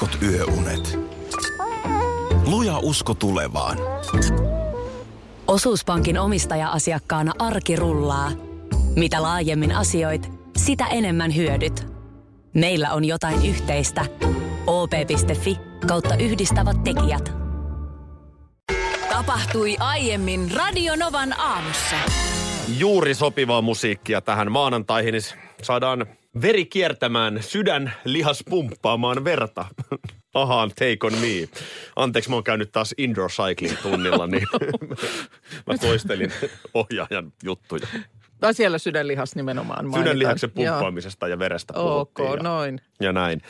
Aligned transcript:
heikot 0.00 0.22
yöunet. 0.22 0.98
Luja 2.46 2.78
usko 2.78 3.14
tulevaan. 3.14 3.78
Osuuspankin 5.46 6.18
omistaja-asiakkaana 6.18 7.32
arki 7.38 7.76
rullaa. 7.76 8.30
Mitä 8.96 9.22
laajemmin 9.22 9.72
asioit, 9.72 10.32
sitä 10.56 10.86
enemmän 10.86 11.36
hyödyt. 11.36 11.86
Meillä 12.54 12.92
on 12.92 13.04
jotain 13.04 13.46
yhteistä. 13.46 14.04
op.fi 14.66 15.58
kautta 15.86 16.16
yhdistävät 16.16 16.84
tekijät. 16.84 17.32
Tapahtui 19.08 19.76
aiemmin 19.78 20.50
Radionovan 20.54 21.40
aamussa. 21.40 21.96
Juuri 22.78 23.14
sopivaa 23.14 23.62
musiikkia 23.62 24.20
tähän 24.20 24.52
maanantaihin, 24.52 25.14
saadaan 25.62 26.06
veri 26.42 26.66
kiertämään, 26.66 27.42
sydän 27.42 27.92
lihas 28.04 28.44
pumppaamaan 28.50 29.24
verta. 29.24 29.64
Ahaan, 30.34 30.70
take 30.70 30.98
on 31.02 31.12
me. 31.12 31.48
Anteeksi, 31.96 32.30
mä 32.30 32.36
oon 32.36 32.44
käynyt 32.44 32.72
taas 32.72 32.94
indoor 32.98 33.30
cycling 33.30 33.78
tunnilla, 33.82 34.26
niin 34.26 34.46
mä 35.66 35.78
toistelin 35.80 36.32
ohjaajan 36.74 37.32
juttuja. 37.44 37.86
Tai 38.40 38.54
siellä 38.54 38.78
sydänlihas 38.78 39.36
nimenomaan 39.36 39.84
mainitaan. 39.84 40.02
Sydänlihaksen 40.02 40.50
pumppaamisesta 40.50 41.28
ja 41.28 41.38
verestä 41.38 41.74
Ok, 41.74 42.18
ja, 42.18 42.42
noin. 42.42 42.80
ja 43.00 43.12
näin. 43.12 43.42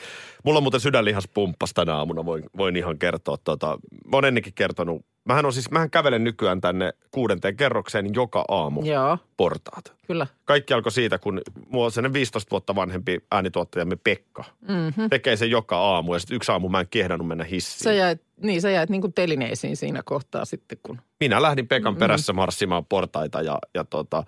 Mulla 0.45 0.57
on 0.59 0.63
muuten 0.63 0.81
sydänlihas 0.81 1.29
pumppas 1.35 1.75
tänä 1.75 1.95
aamuna, 1.95 2.25
voin, 2.25 2.45
voin 2.57 2.77
ihan 2.77 2.99
kertoa. 2.99 3.37
Tota, 3.45 3.79
mä 4.05 4.17
oon 4.17 4.25
ennenkin 4.25 4.55
kertonut. 4.55 5.03
Mähän, 5.25 5.47
on 5.47 5.53
siis, 5.53 5.71
mähän 5.71 5.91
kävelen 5.91 6.25
nykyään 6.25 6.61
tänne 6.61 6.93
kuudenteen 7.11 7.57
kerrokseen 7.57 8.15
joka 8.15 8.45
aamu 8.49 8.85
Joo, 8.85 9.19
portaat. 9.37 9.95
kyllä. 10.07 10.27
Kaikki 10.45 10.75
alkoi 10.75 10.93
siitä, 10.93 11.19
kun 11.19 11.41
mua 11.69 11.91
sellainen 11.91 12.13
15 12.13 12.51
vuotta 12.51 12.75
vanhempi 12.75 13.19
äänituottajamme 13.31 13.97
Pekka 14.05 14.45
mm-hmm. 14.69 15.11
tekee 15.11 15.37
sen 15.37 15.51
joka 15.51 15.79
aamu. 15.79 16.15
Ja 16.15 16.19
sitten 16.21 16.35
yksi 16.37 16.53
aamu 16.53 16.69
mä 16.69 16.81
en 16.81 16.89
kehdannut 16.91 17.29
mennä 17.29 17.45
hissiin. 17.45 17.85
Sä 17.85 17.93
jäit, 17.93 18.23
niin 18.43 18.61
sä 18.61 18.71
jäit 18.71 18.91
niin 18.91 19.01
kuin 19.01 19.13
telineisiin 19.13 19.77
siinä 19.77 20.03
kohtaa 20.05 20.45
sitten, 20.45 20.79
kun... 20.83 21.01
Minä 21.21 21.43
lähdin 21.43 21.69
Pekan 21.69 21.97
perässä 21.97 22.33
marssimaan 22.33 22.85
portaita 22.85 23.43
ja, 23.43 23.59
ja 23.75 23.85
tota, 23.85 24.25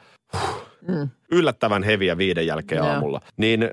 Mm. 0.89 1.09
yllättävän 1.33 1.83
heviä 1.83 2.19
viiden 2.19 2.47
jälkeen 2.47 2.78
Joo. 2.78 2.87
aamulla. 2.89 3.20
Niin 3.37 3.62
äh, 3.62 3.69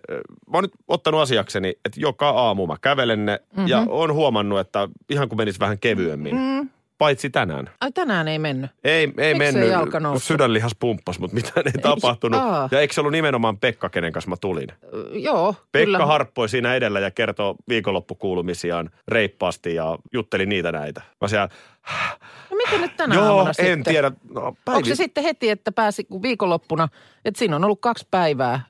mä 0.51 0.57
oon 0.57 0.63
nyt 0.63 0.71
ottanut 0.87 1.21
asiakseni, 1.21 1.69
että 1.69 1.99
joka 1.99 2.29
aamu 2.29 2.67
mä 2.67 2.75
kävelen 2.81 3.25
ne 3.25 3.39
mm-hmm. 3.51 3.67
ja 3.67 3.85
oon 3.89 4.13
huomannut, 4.13 4.59
että 4.59 4.89
ihan 5.09 5.29
kuin 5.29 5.37
menisi 5.37 5.59
vähän 5.59 5.79
kevyemmin. 5.79 6.35
Mm. 6.35 6.69
Paitsi 6.97 7.29
tänään. 7.29 7.69
Ai 7.81 7.91
tänään 7.91 8.27
ei 8.27 8.39
mennyt. 8.39 8.71
Ei, 8.83 9.13
ei 9.17 9.35
mennyt. 9.35 9.69
jalka 9.69 9.99
noussut? 9.99 10.27
Sydänlihas 10.27 10.75
pumppas, 10.79 11.19
mutta 11.19 11.35
mitään 11.35 11.67
ei 11.67 11.81
tapahtunut. 11.91 12.39
aa. 12.41 12.69
Ja 12.71 12.79
eikö 12.79 12.93
se 12.93 13.01
ollut 13.01 13.11
nimenomaan 13.11 13.57
Pekka, 13.57 13.89
kenen 13.89 14.11
kanssa 14.13 14.29
mä 14.29 14.35
tulin? 14.41 14.67
Joo, 15.11 15.55
Pekka 15.71 15.85
kyllä. 15.85 16.05
harppoi 16.05 16.49
siinä 16.49 16.75
edellä 16.75 16.99
ja 16.99 17.11
kertoi 17.11 17.55
viikonloppukuulumisiaan 17.69 18.89
reippaasti 19.07 19.75
ja 19.75 19.97
jutteli 20.13 20.45
niitä 20.45 20.71
näitä. 20.71 21.01
Mä 21.21 21.27
siellä, 21.27 21.49
No 22.51 22.55
miten 22.57 22.81
nyt 22.81 22.97
tänä 22.97 23.15
joo, 23.15 23.25
aamuna 23.25 23.49
en 23.49 23.53
sitten? 23.55 23.83
tiedä. 23.83 24.11
No, 24.33 24.41
Onko 24.41 24.57
päivi- 24.65 24.85
se 24.87 24.95
sitten 24.95 25.23
heti, 25.23 25.49
että 25.49 25.71
pääsi 25.71 26.07
viikonloppuna, 26.21 26.87
että 27.25 27.37
siinä 27.39 27.55
on 27.55 27.63
ollut 27.63 27.81
kaksi 27.81 28.07
päivää 28.11 28.61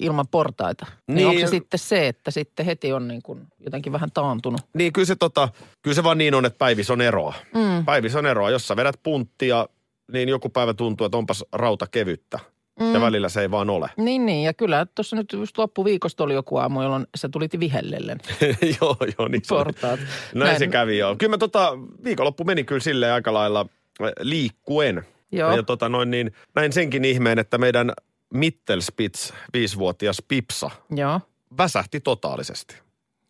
ilman 0.00 0.28
portaita. 0.28 0.86
Niin, 1.06 1.16
Niin. 1.16 1.28
onko 1.28 1.40
se 1.40 1.46
sitten 1.46 1.78
se, 1.78 2.08
että 2.08 2.30
sitten 2.30 2.66
heti 2.66 2.92
on 2.92 3.08
niin 3.08 3.22
kuin 3.22 3.46
jotenkin 3.64 3.92
vähän 3.92 4.10
taantunut? 4.14 4.60
Niin 4.74 4.92
kyllä 4.92 5.06
se, 5.06 5.16
tota, 5.16 5.48
kyllä 5.82 5.94
se 5.94 6.04
vaan 6.04 6.18
niin 6.18 6.34
on, 6.34 6.44
että 6.44 6.58
päivissä 6.58 6.92
on 6.92 7.00
eroa. 7.00 7.34
Mm. 7.54 7.84
Päivissä 7.84 8.18
on 8.18 8.26
eroa. 8.26 8.50
Jos 8.50 8.68
sä 8.68 8.76
vedät 8.76 9.00
punttia, 9.02 9.68
niin 10.12 10.28
joku 10.28 10.48
päivä 10.48 10.74
tuntuu, 10.74 11.04
että 11.04 11.18
onpas 11.18 11.44
rauta 11.52 11.86
kevyttä. 11.86 12.38
Mm. 12.80 12.94
Ja 12.94 13.00
välillä 13.00 13.28
se 13.28 13.40
ei 13.40 13.50
vaan 13.50 13.70
ole. 13.70 13.90
Niin, 13.96 14.26
niin. 14.26 14.44
Ja 14.44 14.54
kyllä 14.54 14.86
tuossa 14.94 15.16
nyt 15.16 15.32
just 15.32 15.58
loppuviikosta 15.58 16.24
oli 16.24 16.34
joku 16.34 16.56
aamu, 16.56 16.82
jolloin 16.82 17.06
sä 17.16 17.28
tulit 17.28 17.60
vihellellen 17.60 18.18
joo, 18.80 18.96
joo, 19.18 19.28
niin 19.28 19.42
portaat. 19.48 20.00
Näin, 20.00 20.46
Näin 20.46 20.58
se 20.58 20.66
kävi 20.66 20.98
joo. 20.98 21.16
Kyllä 21.16 21.30
mä 21.30 21.38
tota, 21.38 21.72
viikonloppu 22.04 22.44
meni 22.44 22.64
kyllä 22.64 22.80
silleen 22.80 23.12
aika 23.12 23.34
lailla 23.34 23.60
äh, 24.02 24.10
liikkuen. 24.20 25.04
Joo. 25.32 25.56
Ja 25.56 25.62
tota 25.62 25.88
noin 25.88 26.10
niin, 26.10 26.32
näin 26.54 26.72
senkin 26.72 27.04
ihmeen, 27.04 27.38
että 27.38 27.58
meidän 27.58 27.92
Mittelspitz, 28.34 29.32
viisivuotias 29.52 30.22
Pipsa, 30.28 30.70
Joo. 30.90 31.20
väsähti 31.58 32.00
totaalisesti. 32.00 32.76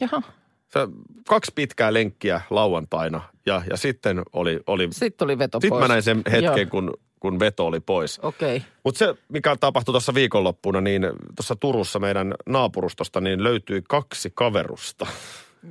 Jaha. 0.01 0.23
Se, 0.73 0.81
kaksi 1.29 1.53
pitkää 1.55 1.93
lenkkiä 1.95 2.41
lauantaina 2.51 3.21
ja, 3.47 3.63
ja 3.71 3.77
sitten 3.77 4.23
oli, 4.33 4.61
oli 4.67 4.89
Sitten 4.91 5.25
oli 5.25 5.39
veto 5.39 5.59
sitten 5.59 5.71
pois. 5.71 5.81
mä 5.81 5.89
näin 5.89 6.03
sen 6.03 6.23
hetken, 6.31 6.43
Joo. 6.43 6.67
kun, 6.71 6.95
kun 7.21 7.39
veto 7.41 7.67
oli 7.67 7.81
pois. 7.81 8.19
Okei. 8.23 8.57
Okay. 8.57 8.69
Mutta 8.85 8.99
se, 8.99 9.15
mikä 9.29 9.57
tapahtui 9.61 9.93
tuossa 9.93 10.15
viikonloppuna, 10.15 10.81
niin 10.81 11.03
tuossa 11.37 11.57
Turussa 11.57 11.99
meidän 11.99 12.35
naapurustosta, 12.47 13.21
niin 13.21 13.43
löytyi 13.45 13.83
kaksi 13.89 14.33
kaverusta, 14.35 15.07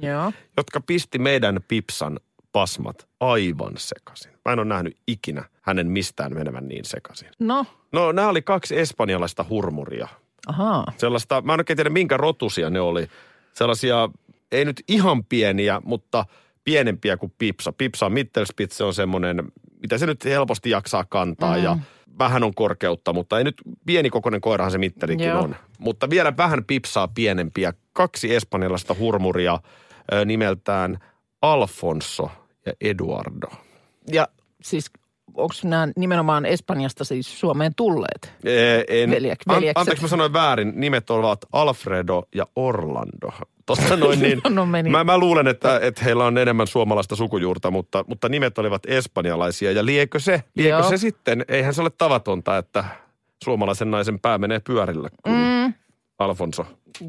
Joo. 0.02 0.32
jotka 0.58 0.82
pisti 0.82 1.20
meidän 1.20 1.60
Pipsan 1.68 2.20
pasmat 2.57 3.07
aivan 3.19 3.73
sekaisin. 3.78 4.31
Mä 4.45 4.51
en 4.53 4.59
ole 4.59 4.68
nähnyt 4.68 4.97
ikinä 5.07 5.44
hänen 5.62 5.88
mistään 5.91 6.34
menevän 6.34 6.68
niin 6.68 6.85
sekaisin. 6.85 7.28
No, 7.40 7.66
No, 7.91 8.12
nämä 8.12 8.28
oli 8.29 8.41
kaksi 8.41 8.79
espanjalaista 8.79 9.45
hurmuria. 9.50 10.07
ahaa. 10.47 10.85
Sellaista, 10.97 11.41
mä 11.41 11.53
en 11.53 11.59
oikein 11.59 11.78
tiedä 11.78 11.90
minkä 11.90 12.18
rotusia 12.18 12.69
ne 12.69 12.79
oli. 12.79 13.07
Sellaisia, 13.53 14.09
ei 14.51 14.66
nyt 14.66 14.84
ihan 14.88 15.23
pieniä, 15.25 15.81
mutta 15.85 16.25
pienempiä 16.63 17.18
kuin 17.18 17.34
Pipsa. 17.38 17.72
Pipsa 17.72 18.06
on 18.06 18.12
Mittelspitz, 18.12 18.74
se 18.78 18.84
on 18.84 18.94
semmoinen, 18.94 19.44
mitä 19.81 19.97
se 19.97 20.06
nyt 20.06 20.25
helposti 20.25 20.69
jaksaa 20.69 21.06
kantaa 21.09 21.57
mm. 21.57 21.63
ja 21.63 21.78
vähän 22.19 22.44
on 22.44 22.53
korkeutta, 22.53 23.13
mutta 23.13 23.38
ei 23.38 23.44
nyt 23.44 23.56
pienikokoinen 23.85 24.41
koirahan 24.41 24.72
se 24.72 24.78
mittarikin 24.78 25.28
Joo. 25.28 25.41
on. 25.41 25.56
Mutta 25.79 26.09
vielä 26.09 26.38
vähän 26.38 26.63
Pipsaa 26.66 27.07
pienempiä. 27.07 27.74
Kaksi 27.94 28.35
espanjalaista 28.35 28.95
hurmuria 29.00 29.59
ö, 30.13 30.25
nimeltään 30.25 30.97
Alfonso 31.41 32.31
ja 32.68 32.74
Eduardo. 32.82 33.48
Ja 34.12 34.28
siis 34.62 34.92
onko 35.34 35.54
nämä 35.64 35.88
nimenomaan 35.96 36.46
Espanjasta 36.46 37.04
siis 37.04 37.40
Suomeen 37.40 37.76
tulleet? 37.76 38.34
Ee, 38.46 38.84
En, 38.88 39.10
Veljek- 39.10 39.44
an, 39.56 39.64
anteeksi, 39.76 40.04
mä 40.04 40.08
sanoin 40.08 40.34
väärin. 40.34 40.74
Nimet 40.76 41.10
ovat 41.10 41.40
Alfredo 41.52 42.24
ja 42.36 42.48
Orlando. 42.56 43.32
Tosta 43.66 43.98
noin 43.98 44.20
niin, 44.20 44.42
No 44.50 44.66
meni. 44.66 44.90
mä, 44.90 45.04
mä 45.04 45.18
luulen, 45.18 45.48
että, 45.48 45.80
että 45.84 46.04
heillä 46.04 46.26
on 46.26 46.38
enemmän 46.38 46.68
suomalaista 46.68 47.16
sukujuurta, 47.16 47.72
mutta, 47.72 48.06
mutta 48.08 48.30
nimet 48.30 48.58
olivat 48.58 48.82
espanjalaisia. 48.88 49.72
Ja 49.72 49.86
liekö 49.86 50.20
se, 50.20 50.44
liekö 50.56 50.70
Joo. 50.70 50.90
se 50.90 50.98
sitten, 50.98 51.46
eihän 51.48 51.74
se 51.74 51.82
ole 51.82 51.92
tavatonta, 51.98 52.58
että 52.58 52.84
suomalaisen 53.44 53.92
naisen 53.92 54.20
pää 54.20 54.38
menee 54.38 54.60
pyörillä, 54.60 55.10
kun 55.24 55.34
mm. 55.34 55.74
Alfonso 56.20 56.66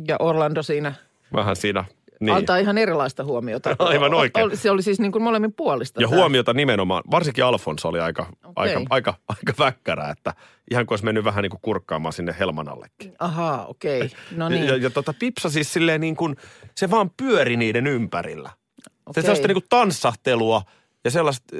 Ja 0.08 0.16
Orlando 0.18 0.62
siinä 0.62 0.94
vähän 1.34 1.56
siinä. 1.56 1.84
Niin. 2.20 2.36
Antaa 2.36 2.56
ihan 2.56 2.78
erilaista 2.78 3.24
huomiota. 3.24 3.76
Aivan 3.78 4.14
oikein. 4.14 4.56
Se 4.56 4.70
oli 4.70 4.82
siis 4.82 5.00
niin 5.00 5.12
kuin 5.12 5.22
molemmin 5.22 5.52
puolista. 5.52 6.02
Ja 6.02 6.08
tämä. 6.08 6.20
huomiota 6.20 6.54
nimenomaan, 6.54 7.02
varsinkin 7.10 7.44
Alfonso 7.44 7.88
oli 7.88 8.00
aika, 8.00 8.26
Okei. 8.44 8.74
aika, 8.74 8.80
aika, 8.90 9.14
aika 9.28 9.52
väkkärä, 9.58 10.10
että 10.10 10.34
ihan 10.70 10.86
kuin 10.86 10.92
olisi 10.92 11.04
mennyt 11.04 11.24
vähän 11.24 11.42
niin 11.42 11.50
kuin 11.50 11.60
kurkkaamaan 11.62 12.12
sinne 12.12 12.36
helmanallekin. 12.38 13.14
Ahaa, 13.18 13.66
okei. 13.66 13.98
Okay. 13.98 14.10
No 14.36 14.48
niin. 14.48 14.66
Ja, 14.66 14.76
ja 14.76 14.90
tota, 14.90 15.14
Pipsa 15.18 15.50
siis 15.50 15.72
silleen 15.72 16.00
niin 16.00 16.16
kuin, 16.16 16.36
se 16.74 16.90
vaan 16.90 17.10
pyöri 17.16 17.56
niiden 17.56 17.86
ympärillä. 17.86 18.48
Se 18.48 18.92
Okei. 19.06 19.22
sellaista 19.22 19.48
niin 19.48 19.54
kuin 19.54 19.66
tanssahtelua 19.68 20.62
ja 21.04 21.10
sellaista, 21.10 21.56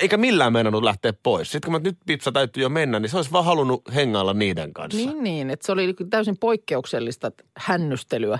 eikä 0.00 0.16
millään 0.16 0.52
meinannut 0.52 0.82
lähteä 0.82 1.12
pois. 1.22 1.52
Sitten 1.52 1.72
kun 1.72 1.82
mä 1.82 1.88
nyt 1.88 1.98
Pipsa 2.06 2.32
täytyy 2.32 2.62
jo 2.62 2.68
mennä, 2.68 3.00
niin 3.00 3.10
se 3.10 3.16
olisi 3.16 3.32
vaan 3.32 3.44
halunnut 3.44 3.82
hengailla 3.94 4.34
niiden 4.34 4.72
kanssa. 4.72 4.98
Niin. 4.98 5.10
Niin, 5.10 5.24
niin. 5.24 5.50
Että 5.50 5.66
se 5.66 5.72
oli 5.72 5.94
täysin 6.10 6.36
poikkeuksellista 6.40 7.32
hännystelyä. 7.56 8.38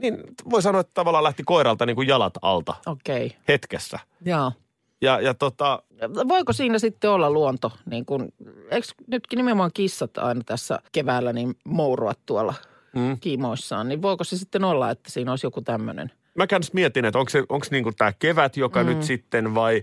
Niin 0.00 0.18
voi 0.50 0.62
sanoa, 0.62 0.80
että 0.80 0.94
tavallaan 0.94 1.24
lähti 1.24 1.42
koiralta 1.42 1.86
niin 1.86 1.96
kuin 1.96 2.08
jalat 2.08 2.34
alta 2.42 2.74
Okei. 2.86 3.26
Okay. 3.26 3.38
hetkessä. 3.48 3.98
Joo. 4.24 4.52
Ja, 5.00 5.20
ja 5.20 5.34
tota, 5.34 5.82
Voiko 6.28 6.52
siinä 6.52 6.78
sitten 6.78 7.10
olla 7.10 7.30
luonto, 7.30 7.72
niin 7.90 8.06
kuin, 8.06 8.34
eikö 8.70 8.86
nytkin 9.06 9.36
nimenomaan 9.36 9.70
kissat 9.74 10.18
aina 10.18 10.40
tässä 10.46 10.78
keväällä 10.92 11.32
niin 11.32 11.54
mouroa 11.64 12.12
tuolla 12.26 12.54
mm. 12.96 13.20
kiimoissaan, 13.20 13.88
niin 13.88 14.02
voiko 14.02 14.24
se 14.24 14.36
sitten 14.36 14.64
olla, 14.64 14.90
että 14.90 15.10
siinä 15.10 15.32
olisi 15.32 15.46
joku 15.46 15.60
tämmöinen? 15.60 16.12
mä 16.38 16.46
käänsin 16.46 16.70
mietin, 16.74 17.04
että 17.04 17.18
onko 17.18 17.30
se 17.30 17.44
onko 17.48 17.66
niin 17.70 17.96
tämä 17.96 18.12
kevät, 18.18 18.56
joka 18.56 18.82
mm. 18.82 18.88
nyt 18.88 19.02
sitten 19.02 19.54
vai, 19.54 19.82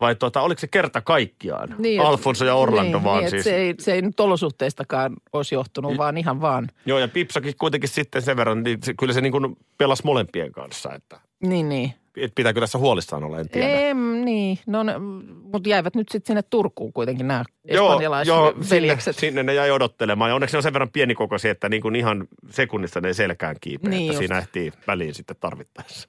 vai 0.00 0.14
tota, 0.14 0.40
oliko 0.40 0.58
se 0.60 0.66
kerta 0.66 1.00
kaikkiaan? 1.00 1.74
Niin, 1.78 2.00
Alfonso 2.00 2.44
ja 2.44 2.54
Orlando 2.54 2.96
niin, 2.96 3.04
vaan 3.04 3.20
niin, 3.20 3.30
siis. 3.30 3.44
Se 3.44 3.56
ei, 3.56 3.74
se 3.78 3.92
ei 3.92 4.02
nyt 4.02 4.20
olosuhteistakaan 4.20 5.16
olisi 5.32 5.54
johtunut, 5.54 5.96
vaan 5.98 6.16
ihan 6.16 6.40
vaan. 6.40 6.68
Joo, 6.86 6.98
ja 6.98 7.08
Pipsakin 7.08 7.54
kuitenkin 7.58 7.88
sitten 7.88 8.22
sen 8.22 8.36
verran, 8.36 8.62
niin 8.62 8.78
se, 8.84 8.94
kyllä 8.94 9.12
se 9.12 9.20
niin 9.20 9.32
kuin 9.32 9.56
pelasi 9.78 10.02
molempien 10.04 10.52
kanssa, 10.52 10.94
että 10.94 11.20
Niin, 11.40 11.68
niin. 11.68 11.94
et 12.16 12.34
pitääkö 12.34 12.60
tässä 12.60 12.78
huolissaan 12.78 13.24
olla, 13.24 13.40
en 13.40 13.48
tiedä. 13.48 13.68
Em, 13.80 13.98
niin, 14.24 14.58
no 14.66 14.84
mutta 15.52 15.68
jäivät 15.68 15.94
nyt 15.94 16.08
sitten 16.08 16.26
sinne 16.26 16.42
Turkuun 16.42 16.92
kuitenkin 16.92 17.28
nämä 17.28 17.44
joo, 17.64 17.98
sinne, 17.98 18.06
espanjalaisveljekset. 18.06 19.16
sinne 19.16 19.42
ne 19.42 19.54
jäi 19.54 19.70
odottelemaan. 19.70 20.30
Ja 20.30 20.34
onneksi 20.34 20.54
ne 20.54 20.58
on 20.58 20.62
sen 20.62 20.72
verran 20.72 20.90
pienikokoisia, 20.90 21.50
että 21.50 21.68
niin 21.68 21.82
kuin 21.82 21.96
ihan 21.96 22.28
sekunnissa 22.50 23.00
ne 23.00 23.08
ei 23.08 23.14
selkään 23.14 23.56
kiipeä, 23.60 23.90
Niin 23.90 24.00
että 24.02 24.12
just. 24.12 24.18
siinä 24.18 24.38
ehtii 24.38 24.72
väliin 24.86 25.14
sitten 25.14 25.36
tarvittaessa. 25.40 26.08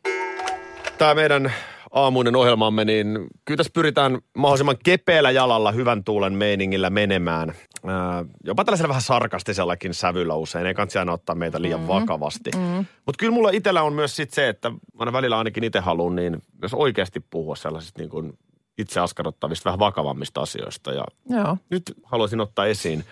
Tämä 0.98 1.14
meidän 1.16 1.54
aamuinen 1.92 2.36
ohjelmamme, 2.36 2.86
niin 2.86 3.28
kyllä 3.46 3.58
tässä 3.58 3.72
pyritään 3.74 4.18
mahdollisimman 4.38 4.78
kepeällä 4.84 5.32
jalalla 5.32 5.72
hyvän 5.72 6.04
tuulen 6.04 6.34
meiningillä 6.34 6.90
menemään. 6.90 7.54
Ää, 7.86 8.26
jopa 8.44 8.66
tällaisella 8.66 8.90
vähän 8.90 9.02
sarkastisellakin 9.02 9.94
sävyllä 9.94 10.36
usein. 10.36 10.66
Ei 10.66 10.74
kannata 10.74 11.00
aina 11.00 11.14
ottaa 11.14 11.36
meitä 11.36 11.62
liian 11.62 11.82
mm. 11.82 11.88
vakavasti. 11.88 12.52
Mm. 12.56 12.86
Mutta 13.06 13.20
kyllä 13.20 13.34
mulla 13.34 13.50
itsellä 13.50 13.84
on 13.84 13.94
myös 13.94 14.16
sit 14.16 14.34
se, 14.34 14.50
että 14.50 14.72
aina 15.00 15.14
välillä 15.14 15.38
ainakin 15.38 15.64
itse 15.64 15.80
haluan 15.80 16.16
niin 16.16 16.42
myös 16.62 16.74
oikeasti 16.74 17.20
puhua 17.20 17.56
sellaisista 17.56 18.02
niin 18.02 18.10
kuin 18.10 18.34
itse 18.78 19.00
askarruttavista, 19.00 19.66
vähän 19.66 19.80
vakavammista 19.80 20.42
asioista. 20.42 20.92
Ja 20.92 21.04
Joo. 21.30 21.58
nyt 21.70 21.84
haluaisin 22.04 22.42
ottaa 22.42 22.66
esiin 22.66 23.04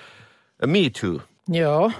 Me 0.65 0.79
Too 1.01 1.21
Joo. 1.49 1.91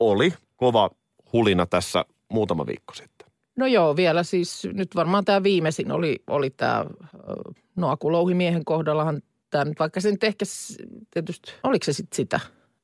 oli 0.00 0.32
kova 0.56 0.90
hulina 1.32 1.66
tässä 1.66 2.04
muutama 2.32 2.66
viikko 2.66 2.94
sitten. 2.94 3.13
No 3.56 3.66
joo, 3.66 3.96
vielä 3.96 4.22
siis 4.22 4.68
nyt 4.72 4.94
varmaan 4.94 5.24
tämä 5.24 5.42
viimeisin 5.42 5.92
oli, 5.92 6.22
oli 6.26 6.50
tämä 6.50 6.84
Noakulouhimiehen 7.76 8.64
kohdallahan 8.64 9.22
tämä 9.50 9.64
nyt, 9.64 9.78
vaikka 9.78 10.00
se 10.00 10.10
nyt 10.10 10.24
ehkä 10.24 10.44
tietysti, 11.10 11.52
oliko 11.62 11.84
se 11.84 11.92
sitten 11.92 12.16
sitä 12.16 12.40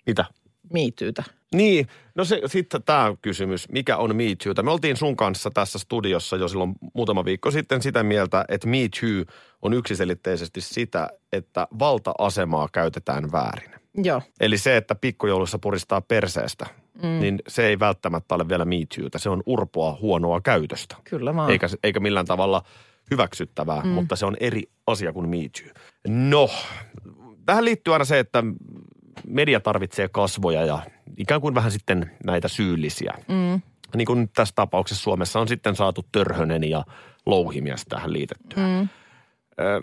Mitä? 0.06 0.24
miityytä? 0.72 1.24
Niin, 1.54 1.86
no 2.14 2.24
se, 2.24 2.40
sitten 2.46 2.82
tämä 2.82 3.14
kysymys, 3.22 3.68
mikä 3.68 3.96
on 3.96 4.16
Me 4.16 4.24
Too? 4.44 4.64
Me 4.64 4.70
oltiin 4.70 4.96
sun 4.96 5.16
kanssa 5.16 5.50
tässä 5.50 5.78
studiossa 5.78 6.36
jo 6.36 6.48
silloin 6.48 6.74
muutama 6.94 7.24
viikko 7.24 7.50
sitten 7.50 7.82
sitä 7.82 8.02
mieltä, 8.02 8.44
että 8.48 8.68
Me 8.68 8.88
Too 9.00 9.34
on 9.62 9.72
yksiselitteisesti 9.72 10.60
sitä, 10.60 11.08
että 11.32 11.68
valta-asemaa 11.78 12.68
käytetään 12.72 13.32
väärin. 13.32 13.70
Joo, 13.94 14.22
Eli 14.40 14.58
se, 14.58 14.76
että 14.76 14.94
pikkujoulussa 14.94 15.58
puristaa 15.58 16.00
perseestä, 16.00 16.66
mm. 17.02 17.20
niin 17.20 17.38
se 17.48 17.66
ei 17.66 17.78
välttämättä 17.78 18.34
ole 18.34 18.48
vielä 18.48 18.64
Me 18.64 18.76
Tootä. 18.96 19.18
Se 19.18 19.30
on 19.30 19.42
urpoa 19.46 19.98
huonoa 20.00 20.40
käytöstä. 20.40 20.96
kyllä 21.04 21.36
vaan. 21.36 21.50
Eikä, 21.50 21.66
eikä 21.84 22.00
millään 22.00 22.26
tavalla 22.26 22.62
hyväksyttävää, 23.10 23.80
mm. 23.82 23.88
mutta 23.88 24.16
se 24.16 24.26
on 24.26 24.36
eri 24.40 24.62
asia 24.86 25.12
kuin 25.12 25.28
Me 25.28 25.36
Too. 25.36 25.82
No, 26.08 26.50
tähän 27.46 27.64
liittyy 27.64 27.92
aina 27.92 28.04
se, 28.04 28.18
että 28.18 28.44
media 29.26 29.60
tarvitsee 29.60 30.08
kasvoja 30.08 30.64
ja 30.64 30.78
ikään 31.16 31.40
kuin 31.40 31.54
vähän 31.54 31.70
sitten 31.70 32.10
näitä 32.24 32.48
syyllisiä. 32.48 33.14
Mm. 33.28 33.60
Niin 33.96 34.06
kuin 34.06 34.20
nyt 34.20 34.30
tässä 34.32 34.54
tapauksessa 34.54 35.02
Suomessa 35.02 35.40
on 35.40 35.48
sitten 35.48 35.76
saatu 35.76 36.06
Törhönen 36.12 36.70
ja 36.70 36.84
Louhimies 37.26 37.84
tähän 37.88 38.12
liitettyä. 38.12 38.62
Mm. 38.62 38.88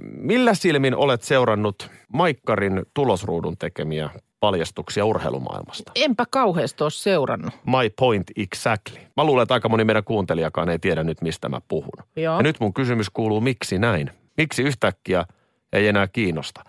Millä 0.02 0.54
silmin 0.54 0.96
olet 0.96 1.22
seurannut 1.22 1.92
Maikkarin 2.14 2.86
tulosruudun 2.94 3.58
tekemiä 3.58 4.10
paljastuksia 4.40 5.06
urheilumaailmasta? 5.06 5.92
Enpä 5.96 6.26
kauheasti 6.32 6.84
ole 6.84 6.92
seurannut. 6.92 7.54
My 7.66 7.90
point 8.00 8.32
exactly. 8.38 9.00
Mä 9.18 9.24
luulen, 9.24 9.44
että 9.44 9.54
aika 9.54 9.70
moni 9.70 9.84
meidän 9.84 10.04
kuuntelijakaan 10.04 10.70
ei 10.70 10.80
tiedä 10.80 11.04
nyt, 11.04 11.22
mistä 11.22 11.50
mä 11.50 11.62
puhun. 11.68 12.06
Joo. 12.16 12.36
Ja 12.36 12.44
nyt 12.44 12.60
mun 12.60 12.74
kysymys 12.74 13.10
kuuluu, 13.10 13.42
miksi 13.42 13.80
näin? 13.80 14.12
Miksi 14.38 14.64
yhtäkkiä 14.64 15.26
ei 15.74 15.88
enää 15.88 16.08
kiinnosta? 16.08 16.64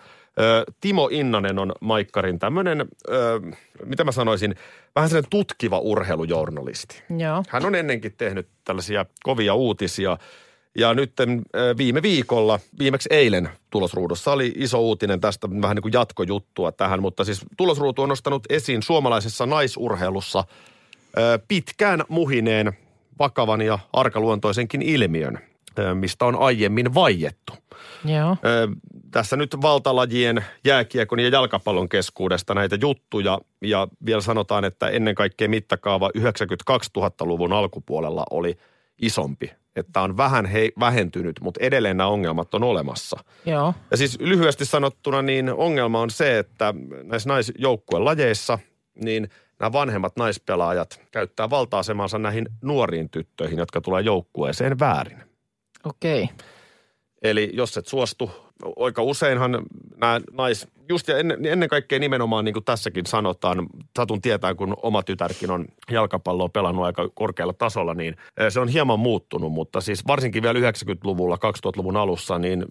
Timo 0.80 1.08
Innanen 1.12 1.58
on 1.58 1.72
Maikkarin 1.80 2.38
tämmöinen, 2.38 2.88
mitä 3.84 4.04
mä 4.04 4.12
sanoisin, 4.12 4.54
vähän 4.94 5.08
sellainen 5.08 5.30
tutkiva 5.30 5.78
urheilujournalisti. 5.78 7.02
Joo. 7.18 7.42
Hän 7.48 7.66
on 7.66 7.74
ennenkin 7.74 8.14
tehnyt 8.18 8.48
tällaisia 8.64 9.06
kovia 9.22 9.54
uutisia. 9.54 10.18
Ja 10.74 10.94
nyt 10.94 11.12
viime 11.78 12.02
viikolla, 12.02 12.60
viimeksi 12.78 13.08
eilen 13.12 13.48
tulosruudussa 13.70 14.32
oli 14.32 14.52
iso 14.56 14.80
uutinen 14.80 15.20
tästä 15.20 15.48
vähän 15.62 15.74
niin 15.74 15.82
kuin 15.82 15.92
jatkojuttua 15.92 16.72
tähän, 16.72 17.02
mutta 17.02 17.24
siis 17.24 17.40
tulosruutu 17.56 18.02
on 18.02 18.08
nostanut 18.08 18.42
esiin 18.48 18.82
suomalaisessa 18.82 19.46
naisurheilussa 19.46 20.44
pitkään 21.48 22.04
muhineen 22.08 22.72
vakavan 23.18 23.62
ja 23.62 23.78
arkaluontoisenkin 23.92 24.82
ilmiön, 24.82 25.38
mistä 25.94 26.24
on 26.24 26.36
aiemmin 26.36 26.94
vaiettu. 26.94 27.52
Joo. 28.04 28.36
Ö, 28.44 28.68
tässä 29.10 29.36
nyt 29.36 29.56
valtalajien 29.62 30.44
jääkiekon 30.64 31.20
ja 31.20 31.28
jalkapallon 31.28 31.88
keskuudesta 31.88 32.54
näitä 32.54 32.78
juttuja 32.80 33.38
ja 33.62 33.88
vielä 34.06 34.20
sanotaan, 34.20 34.64
että 34.64 34.88
ennen 34.88 35.14
kaikkea 35.14 35.48
mittakaava 35.48 36.10
92 36.14 36.90
000-luvun 36.98 37.52
alkupuolella 37.52 38.24
oli 38.30 38.58
isompi. 39.02 39.50
Että 39.76 40.00
on 40.00 40.16
vähän 40.16 40.46
he, 40.46 40.72
vähentynyt, 40.80 41.40
mutta 41.40 41.60
edelleen 41.64 41.96
nämä 41.96 42.08
ongelmat 42.08 42.54
on 42.54 42.64
olemassa. 42.64 43.24
Joo. 43.46 43.74
Ja 43.90 43.96
siis 43.96 44.20
lyhyesti 44.20 44.64
sanottuna 44.64 45.22
niin 45.22 45.52
ongelma 45.52 46.00
on 46.00 46.10
se, 46.10 46.38
että 46.38 46.74
näissä 47.02 47.28
naisjoukkueen 47.28 48.04
lajeissa 48.04 48.58
niin 48.94 49.28
nämä 49.60 49.72
vanhemmat 49.72 50.16
naispelaajat 50.16 51.00
käyttää 51.10 51.50
valta-asemansa 51.50 52.18
näihin 52.18 52.48
nuoriin 52.62 53.10
tyttöihin, 53.10 53.58
jotka 53.58 53.80
tulee 53.80 54.02
joukkueeseen 54.02 54.78
väärin. 54.78 55.27
Okei. 55.84 56.22
Okay. 56.22 56.36
Eli 57.22 57.50
jos 57.52 57.76
et 57.76 57.86
suostu, 57.86 58.30
aika 58.76 59.02
useinhan 59.02 59.66
nämä 59.96 60.20
nais, 60.32 60.68
just 60.88 61.08
ja 61.08 61.18
ennen, 61.18 61.46
ennen 61.46 61.68
kaikkea 61.68 61.98
nimenomaan 61.98 62.44
niin 62.44 62.52
kuin 62.52 62.64
tässäkin 62.64 63.06
sanotaan, 63.06 63.66
satun 63.98 64.22
tietää, 64.22 64.54
kun 64.54 64.76
oma 64.82 65.02
tytärkin 65.02 65.50
on 65.50 65.66
jalkapalloa 65.90 66.48
pelannut 66.48 66.84
aika 66.84 67.08
korkealla 67.14 67.52
tasolla, 67.52 67.94
niin 67.94 68.16
se 68.48 68.60
on 68.60 68.68
hieman 68.68 69.00
muuttunut, 69.00 69.52
mutta 69.52 69.80
siis 69.80 70.06
varsinkin 70.06 70.42
vielä 70.42 70.70
90-luvulla, 70.70 71.36
2000-luvun 71.36 71.96
alussa, 71.96 72.38
niin 72.38 72.64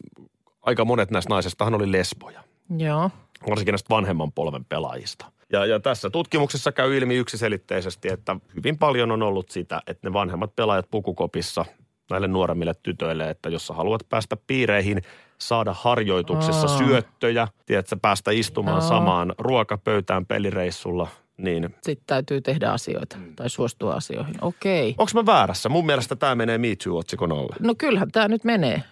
aika 0.61 0.85
monet 0.85 1.11
näistä 1.11 1.29
naisistahan 1.29 1.73
oli 1.73 1.91
lesboja, 1.91 2.43
Joo. 2.77 3.11
varsinkin 3.49 3.71
näistä 3.71 3.89
vanhemman 3.89 4.31
polven 4.31 4.65
pelaajista. 4.65 5.25
Ja, 5.51 5.65
ja 5.65 5.79
tässä 5.79 6.09
tutkimuksessa 6.09 6.71
käy 6.71 6.97
ilmi 6.97 7.15
yksiselitteisesti, 7.15 8.07
että 8.07 8.35
hyvin 8.55 8.77
paljon 8.77 9.11
on 9.11 9.23
ollut 9.23 9.49
sitä, 9.49 9.81
että 9.87 10.09
ne 10.09 10.13
vanhemmat 10.13 10.55
pelaajat 10.55 10.85
pukukopissa 10.91 11.65
näille 12.09 12.27
nuoremmille 12.27 12.73
tytöille, 12.83 13.29
että 13.29 13.49
jos 13.49 13.67
sä 13.67 13.73
haluat 13.73 14.01
päästä 14.09 14.37
piireihin, 14.47 15.01
saada 15.37 15.73
harjoituksessa 15.73 16.67
Aa. 16.67 16.77
syöttöjä, 16.77 17.47
tiedätkö, 17.65 17.97
päästä 18.01 18.31
istumaan 18.31 18.81
Joo. 18.81 18.89
samaan 18.89 19.33
ruokapöytään 19.37 20.25
pelireissulla, 20.25 21.07
niin 21.37 21.75
Sitten 21.81 22.07
täytyy 22.07 22.41
tehdä 22.41 22.71
asioita 22.71 23.17
tai 23.35 23.49
suostua 23.49 23.93
asioihin. 23.93 24.35
Okei. 24.41 24.95
onko 24.97 25.11
mä 25.13 25.25
väärässä? 25.25 25.69
Mun 25.69 25.85
mielestä 25.85 26.15
tämä 26.15 26.35
menee 26.35 26.57
Me 26.57 26.67
Too-otsikon 26.83 27.31
alle. 27.31 27.55
No 27.59 27.75
kyllähän 27.77 28.11
tämä 28.11 28.27
nyt 28.27 28.43
menee. 28.43 28.83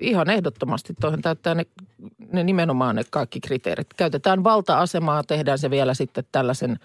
Ihan 0.00 0.30
ehdottomasti. 0.30 0.94
Toihan 1.00 1.22
täyttää 1.22 1.54
ne, 1.54 1.66
ne 2.32 2.44
nimenomaan 2.44 2.96
ne 2.96 3.02
kaikki 3.10 3.40
kriteerit. 3.40 3.94
Käytetään 3.94 4.44
valta-asemaa, 4.44 5.22
tehdään 5.24 5.58
se 5.58 5.70
vielä 5.70 5.94
sitten 5.94 6.24
tällaisen 6.32 6.70
äh, 6.70 6.78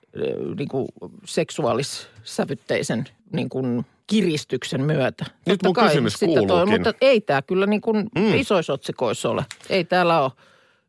niin 0.57 0.67
kuin 0.67 0.87
seksuaalissävytteisen 1.25 3.05
niin 3.31 3.49
kuin 3.49 3.85
kiristyksen 4.07 4.81
myötä. 4.81 5.25
Nyt 5.25 5.43
Totta 5.45 5.67
mun 5.67 5.73
kai 5.73 5.87
kysymys 5.87 6.13
sitä 6.13 6.25
kuuluukin. 6.25 6.69
mutta 6.69 6.93
ei 7.01 7.21
tämä 7.21 7.41
kyllä 7.41 7.65
niin 7.65 7.81
kuin 7.81 7.97
mm. 8.15 8.33
isoissa 8.35 8.73
otsikoissa 8.73 9.29
ole. 9.29 9.45
Ei 9.69 9.83
täällä 9.83 10.21
ole, 10.21 10.31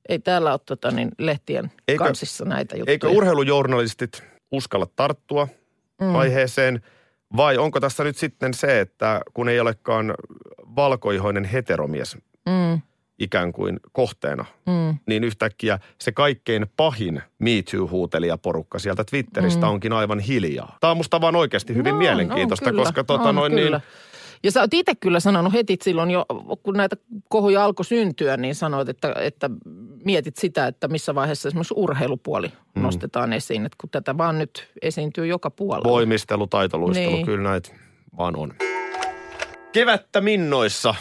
ei 0.09 0.19
täällä 0.19 0.53
ole 0.53 0.61
tota 0.67 0.91
niin, 0.91 1.11
lehtien 1.19 1.73
eikö, 1.89 2.05
kansissa 2.05 2.45
näitä 2.45 2.77
juttuja. 2.77 2.93
Eikö 2.93 3.09
urheilujournalistit 3.09 4.23
uskalla 4.53 4.87
tarttua 4.97 5.49
mm. 6.01 6.15
aiheeseen? 6.15 6.83
Vai 7.37 7.59
onko 7.59 7.81
tässä 7.81 8.05
nyt 8.05 8.17
sitten 8.17 8.55
se, 8.55 8.81
että 8.81 9.21
kun 9.35 9.49
ei 9.49 9.61
olekaan 9.61 10.15
valkoihoinen 10.77 11.45
heteromies 11.45 12.17
Mm, 12.47 12.81
ikään 13.19 13.53
kuin 13.53 13.81
kohteena, 13.93 14.45
mm. 14.67 14.99
niin 15.07 15.25
yhtäkkiä 15.25 15.79
se 15.99 16.13
kaikkein 16.13 16.67
pahin 16.77 17.23
Me 17.39 17.51
Too-huutelijaporukka 17.71 18.79
sieltä 18.79 19.05
Twitteristä 19.05 19.67
mm. 19.67 19.73
onkin 19.73 19.93
aivan 19.93 20.21
hiljaa. 20.21 20.77
Tämä 20.81 20.91
on 20.91 20.97
musta 20.97 21.21
vaan 21.21 21.37
oikeasti 21.37 21.75
hyvin 21.75 21.93
No 21.93 21.99
mielenkiintoista, 21.99 22.71
on 22.71 22.73
kyllä, 22.73 22.85
koska 22.85 23.05
tota 23.05 23.29
on 23.29 23.35
noin 23.35 23.53
kyllä. 23.53 23.79
niin... 23.79 23.87
Ja 24.43 24.51
sä 24.51 24.61
oot 24.61 24.75
itse 24.75 24.95
kyllä 24.95 25.21
sanonut 25.21 25.53
heti 25.53 25.77
silloin 25.83 26.11
jo, 26.11 26.27
kun 26.63 26.75
näitä 26.75 26.97
kohuja 27.29 27.65
alkoi 27.65 27.85
syntyä, 27.85 28.37
niin 28.37 28.55
sanoit, 28.55 28.89
että, 28.89 29.15
että 29.21 29.51
mietit 30.05 30.37
sitä, 30.37 30.67
että 30.67 30.89
missä 30.89 31.15
vaiheessa 31.15 31.49
esimerkiksi 31.49 31.75
urheilupuoli 31.77 32.53
mm. 32.75 32.83
nostetaan 32.83 33.33
esiin. 33.33 33.67
Että 33.67 33.77
kun 33.81 33.91
tätä 33.91 34.19
vaan 34.19 34.39
nyt 34.39 34.69
esiintyy 34.83 35.27
joka 35.27 35.51
puolella. 35.51 35.91
Voimistelu, 35.91 36.47
taitoluistelu, 36.47 37.07
niin. 37.07 37.17
Niin. 37.17 37.27
kyllä 37.27 37.51
näitä 37.51 37.69
vaan 38.17 38.37
on. 38.37 38.53
Kevättä 39.73 40.21
minnoissa. 40.21 40.95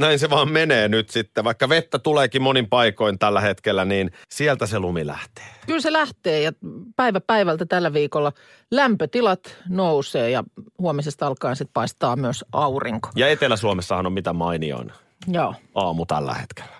Näin 0.00 0.18
se 0.18 0.30
vaan 0.30 0.52
menee 0.52 0.88
nyt 0.88 1.10
sitten. 1.10 1.44
Vaikka 1.44 1.68
vettä 1.68 1.98
tuleekin 1.98 2.42
monin 2.42 2.68
paikoin 2.68 3.18
tällä 3.18 3.40
hetkellä, 3.40 3.84
niin 3.84 4.10
sieltä 4.28 4.66
se 4.66 4.78
lumi 4.78 5.06
lähtee. 5.06 5.44
Kyllä 5.66 5.80
se 5.80 5.92
lähtee 5.92 6.42
ja 6.42 6.52
päivä 6.96 7.20
päivältä 7.20 7.66
tällä 7.66 7.92
viikolla 7.92 8.32
lämpötilat 8.70 9.56
nousee 9.68 10.30
ja 10.30 10.44
huomisesta 10.78 11.26
alkaen 11.26 11.56
sitten 11.56 11.72
paistaa 11.72 12.16
myös 12.16 12.44
aurinko. 12.52 13.08
Ja 13.16 13.28
Etelä-Suomessahan 13.28 14.06
on 14.06 14.12
mitä 14.12 14.32
mainioin 14.32 14.92
Joo. 15.28 15.54
aamu 15.74 16.06
tällä 16.06 16.34
hetkellä. 16.34 16.76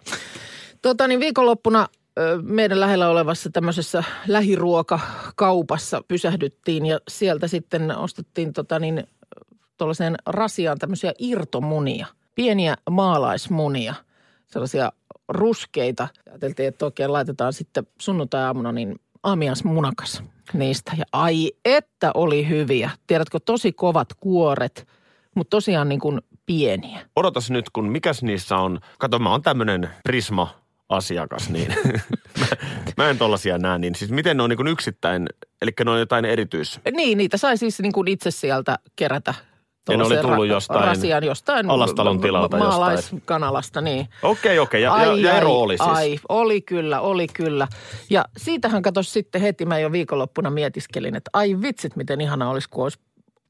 Tota 0.83 1.09
niin 1.09 1.21
viikonloppuna 1.21 1.89
meidän 2.43 2.81
lähellä 2.81 3.09
olevassa 3.09 3.51
tämmöisessä 3.51 4.05
lähiruokakaupassa 4.29 6.03
pysähdyttiin 6.09 6.87
ja 6.87 7.01
sieltä 7.09 7.49
sitten 7.49 7.97
ostettiin 7.97 8.53
tota 8.53 8.79
niin 8.79 9.05
tuollaiseen 9.77 10.17
rasiaan 10.27 10.79
tämmöisiä 10.79 11.13
irtomunia, 11.19 12.07
pieniä 12.41 12.77
maalaismunia, 12.91 13.95
sellaisia 14.47 14.93
ruskeita. 15.29 16.09
Ajateltiin, 16.31 16.69
että 16.69 16.85
oikein 16.85 17.13
laitetaan 17.13 17.53
sitten 17.53 17.87
sunnuntai-aamuna 17.99 18.73
niin 18.73 19.01
aamias 19.23 19.65
munakas 19.65 20.23
niistä. 20.53 20.93
Ja 20.99 21.05
ai 21.13 21.53
että 21.65 22.11
oli 22.15 22.49
hyviä. 22.49 22.91
Tiedätkö, 23.07 23.39
tosi 23.45 23.73
kovat 23.73 24.09
kuoret, 24.21 24.89
mutta 25.35 25.51
tosiaan 25.51 25.89
niin 25.89 26.01
kuin 26.01 26.21
pieniä. 26.47 27.07
Odotas 27.17 27.51
nyt, 27.51 27.71
kun 27.71 27.89
mikäs 27.89 28.23
niissä 28.23 28.57
on. 28.57 28.81
Kato, 28.99 29.19
mä 29.19 29.31
oon 29.31 29.43
tämmönen 29.43 29.91
Prisma-asiakas, 30.05 31.51
niin 31.51 31.75
mä, 32.41 32.47
mä 32.97 33.11
en 33.11 33.19
tollasia 33.19 33.59
näe. 33.59 33.79
Niin 33.79 33.95
siis 33.95 34.11
miten 34.11 34.37
ne 34.37 34.43
on 34.43 34.51
niin 34.51 34.67
yksittäin, 34.67 35.27
eli 35.63 35.71
ne 35.85 35.91
on 35.91 35.99
jotain 35.99 36.25
erityis... 36.25 36.81
Niin, 36.93 37.19
niitä 37.19 37.37
sai 37.37 37.57
siis 37.57 37.81
niin 37.81 37.93
kuin 37.93 38.09
itse 38.09 38.31
sieltä 38.31 38.79
kerätä. 38.97 39.35
Ja 39.89 39.97
ne 39.97 40.05
oli 40.05 40.17
tullut 40.17 40.47
jostain 40.47 40.85
rasian, 40.85 41.25
jostain 41.25 41.71
Alastalon 41.71 42.21
tilalta 42.21 42.59
maalaiskanalasta, 42.59 43.81
niin. 43.81 44.09
Okei, 44.23 44.59
okei. 44.59 44.83
Ja, 44.83 45.05
ja, 45.05 45.17
ja 45.17 45.37
ero 45.37 45.61
oli 45.61 45.79
siis. 45.79 45.91
Ai, 45.91 46.19
oli 46.29 46.61
kyllä, 46.61 47.01
oli 47.01 47.27
kyllä. 47.27 47.69
Ja 48.11 48.25
siitähän 48.37 48.83
katos 48.83 49.13
sitten 49.13 49.41
heti, 49.41 49.67
mä 49.67 49.79
jo 49.79 49.93
viikonloppuna 49.93 50.51
mietiskelin, 50.51 51.17
että 51.17 51.31
ai 51.33 51.57
vitsit, 51.63 51.97
miten 51.97 52.21
ihana 52.21 52.51
olisi, 52.51 52.69
kun 52.69 52.83
olisi 52.83 52.99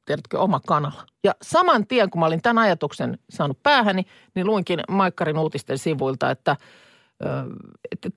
tiedätkö, 0.05 0.39
oma 0.39 0.61
kanala. 0.67 1.07
Ja 1.25 1.35
saman 1.43 1.87
tien, 1.87 2.11
kun 2.11 2.21
mä 2.21 2.27
olin 2.27 2.43
tämän 2.43 2.65
ajatuksen 2.65 3.19
saanut 3.31 3.63
päähäni, 3.63 4.07
niin 4.35 4.47
luinkin 4.47 4.81
Maikkarin 4.89 5.39
uutisten 5.39 5.79
sivuilta, 5.79 6.31
että 6.31 6.57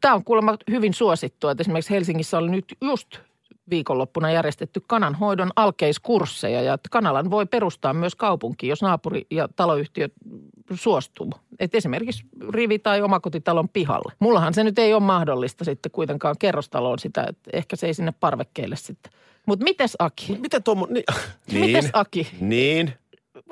tämä 0.01 0.13
on 0.13 0.24
kuulemma 0.24 0.58
hyvin 0.72 0.93
suosittua. 0.93 1.51
Että 1.51 1.62
esimerkiksi 1.62 1.93
Helsingissä 1.93 2.38
oli 2.38 2.51
nyt 2.51 2.65
just 2.82 3.08
viikonloppuna 3.70 4.32
järjestetty 4.32 4.82
kananhoidon 4.88 5.51
alkeiskursseja 5.55 6.62
ja 6.62 6.74
että 6.74 6.89
kanalan 6.91 7.32
voi 7.32 7.46
perustaa 7.46 7.93
myös 7.93 8.15
kaupunki, 8.15 8.67
jos 8.67 8.82
naapuri 8.82 9.27
ja 9.32 9.48
taloyhtiö 9.55 10.10
suostuu. 10.74 11.34
Et 11.60 11.75
esimerkiksi 11.75 12.24
rivi- 12.50 12.79
tai 12.79 13.01
omakotitalon 13.01 13.70
pihalle. 13.70 14.13
Mullahan 14.20 14.53
se 14.53 14.63
nyt 14.63 14.79
ei 14.79 14.93
ole 14.93 15.03
mahdollista 15.03 15.65
sitten 15.65 15.91
kuitenkaan 15.91 16.36
kerrostaloon 16.39 17.00
sitä, 17.00 17.25
että 17.29 17.50
ehkä 17.53 17.75
se 17.75 17.88
ei 17.88 17.93
sinne 17.93 18.13
parvekkeelle 18.20 18.75
sitten. 18.75 19.12
Mutta 19.46 19.63
mites 19.63 19.96
Aki? 20.00 20.38
Miten 20.41 20.63
tuommo... 20.63 20.88
Niin. 20.89 21.05
Mites 21.51 21.89
Aki? 21.93 22.27
Niin. 22.39 22.93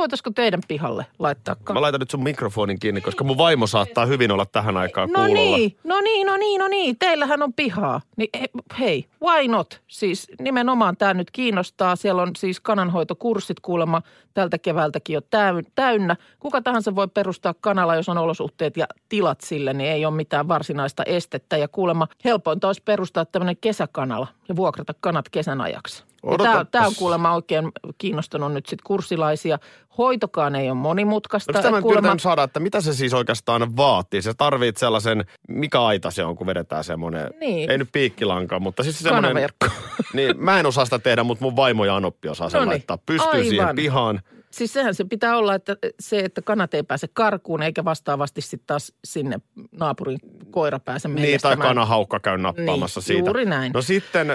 Voitaisiko 0.01 0.29
teidän 0.36 0.60
pihalle 0.67 1.05
laittaa 1.20 1.55
kan- 1.63 1.74
Mä 1.74 1.81
laitan 1.81 2.00
nyt 2.00 2.10
sun 2.10 2.24
mikrofonin 2.24 2.79
kiinni, 2.79 3.01
koska 3.01 3.24
mun 3.24 3.38
vaimo 3.38 3.67
saattaa 3.67 4.05
hyvin 4.05 4.31
olla 4.31 4.46
tähän 4.46 4.77
aikaan 4.77 5.10
No 5.10 5.13
kuulolla. 5.25 5.58
niin, 5.58 5.77
no 5.84 6.01
niin, 6.01 6.27
no 6.27 6.38
niin, 6.38 6.60
no 6.60 6.67
niin. 6.67 6.96
Teillähän 7.00 7.41
on 7.43 7.53
pihaa. 7.53 8.01
Niin 8.17 8.29
he- 8.41 8.50
hei, 8.79 9.05
why 9.24 9.48
not? 9.48 9.81
Siis 9.88 10.27
nimenomaan 10.39 10.98
tämä 10.98 11.13
nyt 11.13 11.31
kiinnostaa. 11.31 11.96
Siellä 11.96 12.22
on 12.22 12.31
siis 12.38 12.60
kananhoitokurssit 12.60 13.60
kuulemma 13.60 14.01
tältä 14.34 14.58
keväältäkin 14.58 15.13
jo 15.13 15.22
täy- 15.22 15.72
täynnä. 15.75 16.15
Kuka 16.39 16.62
tahansa 16.62 16.96
voi 16.96 17.08
perustaa 17.08 17.53
kanala, 17.62 17.96
jos 17.96 18.10
on 18.10 18.17
olosuhteet 18.17 18.77
ja 18.77 18.86
tilat 19.10 19.41
sille, 19.41 19.74
niin 19.74 19.91
ei 19.91 20.05
ole 20.05 20.15
mitään 20.15 20.48
varsinaista 20.48 21.03
estettä. 21.03 21.58
Ja 21.58 21.67
kuulemma 21.67 22.08
helpointa 22.25 22.67
olisi 22.67 22.81
perustaa 22.86 23.25
tämmöinen 23.25 23.58
kesäkanala 23.62 24.27
ja 24.50 24.55
vuokrata 24.55 24.93
kanat 25.00 25.29
kesän 25.29 25.62
ajaksi. 25.62 26.03
Tämä 26.22 26.34
Odotapas. 26.34 26.88
on 26.88 26.96
kuulemma 26.96 27.36
oikein 27.36 27.72
kiinnostunut 27.98 28.54
nyt 28.54 28.66
sitten 28.66 28.84
kurssilaisia. 28.88 29.60
Hoitokaan 29.98 30.56
ei 30.56 30.70
ole 30.70 30.78
monimutkaista. 30.78 31.51
No, 31.51 31.60
sitä 31.60 31.72
mä 31.72 31.82
Kuulemma- 31.82 32.20
saada, 32.20 32.44
että 32.44 32.60
mitä 32.60 32.82
se 32.82 32.94
siis 32.94 33.13
oikeastaan 33.13 33.78
vaatii. 33.78 34.22
Se 34.22 34.34
tarvitsee 34.34 34.80
sellaisen, 34.88 35.25
mikä 35.48 35.82
aita 35.84 36.12
se 36.12 36.24
on, 36.24 36.36
kun 36.36 36.48
vedetään 36.48 36.84
semmoinen, 36.84 37.30
Niin. 37.40 37.72
ei 37.72 37.78
nyt 37.78 37.90
piikkilanka, 37.92 38.60
mutta 38.60 38.84
siis 38.84 39.00
semmoinen. 39.00 39.30
Kanaverkko. 39.30 39.68
Niin, 40.13 40.44
mä 40.44 40.60
en 40.60 40.66
osaa 40.66 40.86
sitä 40.86 41.00
tehdä, 41.00 41.24
mutta 41.24 41.44
mun 41.46 41.56
vaimo 41.56 41.86
ja 41.86 41.96
Anoppi 41.96 42.28
osaa 42.30 42.50
sen 42.50 42.58
Noniin. 42.60 42.70
laittaa. 42.70 42.98
Pystyy 42.98 43.44
siihen 43.44 43.60
Aivan. 43.60 43.75
pihaan. 43.75 44.22
Siis 44.51 44.74
sehän 44.74 44.96
se 44.96 45.06
pitää 45.06 45.38
olla, 45.38 45.56
että 45.56 45.75
se, 46.00 46.20
että 46.20 46.42
kanat 46.42 46.74
ei 46.74 46.84
pääse 46.84 47.08
karkuun 47.13 47.63
eikä 47.63 47.86
vastaavasti 47.86 48.42
sitten 48.42 48.68
taas 48.68 48.94
sinne 49.06 49.40
naapurin 49.72 50.20
koira 50.51 50.80
pääse 50.80 51.08
Niin, 51.08 51.40
tai 51.42 51.58
kanahaukka 51.58 52.20
käy 52.20 52.38
nappaamassa 52.38 53.00
Niin, 53.00 53.06
siitä. 53.06 53.30
juuri 53.30 53.46
näin. 53.46 53.72
No 53.74 53.82
sitten, 53.82 54.28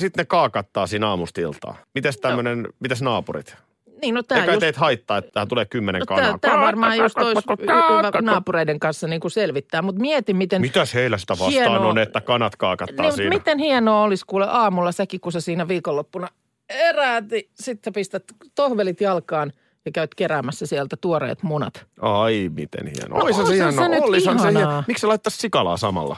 sitten 0.00 0.22
ne 0.22 0.26
kaakattaa 0.26 0.86
siinä 0.86 1.08
aamustiltaan. 1.08 1.76
Mites 1.94 2.16
tämmönen, 2.16 2.68
mites 2.80 3.02
naapurit? 3.02 3.56
Niin, 4.02 4.14
no 4.14 4.22
tämä 4.22 4.40
Eikä 4.44 4.66
just, 4.66 4.76
haittaa, 4.76 5.18
että 5.18 5.30
tähän 5.30 5.48
tulee 5.48 5.64
kymmenen 5.64 6.00
no, 6.00 6.06
kanaa. 6.06 6.38
tää, 6.38 6.50
tää 6.50 6.60
varmaan 6.60 6.96
just 6.96 7.18
olisi 7.18 7.42
hyvä 7.60 8.20
naapureiden 8.22 8.80
kanssa 8.80 9.06
niin 9.08 9.20
kuin 9.20 9.30
selvittää. 9.30 9.82
Mutta 9.82 10.00
mieti, 10.00 10.34
miten... 10.34 10.60
Mitäs 10.60 10.94
heillä 10.94 11.18
sitä 11.18 11.32
vastaan 11.32 11.52
Hienoa. 11.52 11.88
on, 11.88 11.98
että 11.98 12.20
kanat 12.20 12.56
kaakattaa 12.56 13.06
niin, 13.06 13.12
siinä? 13.12 13.28
miten 13.28 13.58
hienoa 13.58 14.02
olisi 14.02 14.24
kuule 14.26 14.46
aamulla 14.48 14.92
säkin, 14.92 15.20
kun 15.20 15.32
sä 15.32 15.40
siinä 15.40 15.68
viikonloppuna 15.68 16.28
erääti, 16.68 17.50
sitten 17.54 17.92
pistät 17.92 18.24
tohvelit 18.54 19.00
jalkaan 19.00 19.52
ja 19.86 19.92
käyt 19.92 20.14
keräämässä 20.14 20.66
sieltä 20.66 20.96
tuoreet 21.00 21.42
munat. 21.42 21.86
Ai, 22.00 22.50
miten 22.54 22.86
hienoa. 22.86 23.18
No 23.18 23.24
Olisihan 23.24 23.46
se 23.46 24.02
olisihan 24.02 24.38
hienoa. 24.38 24.38
se 24.38 24.52
se 24.52 24.58
hienoa. 24.58 24.84
Miksi 24.86 25.00
sä 25.00 25.08
laittaisi 25.08 25.38
sikalaa 25.38 25.76
samalla? 25.76 26.16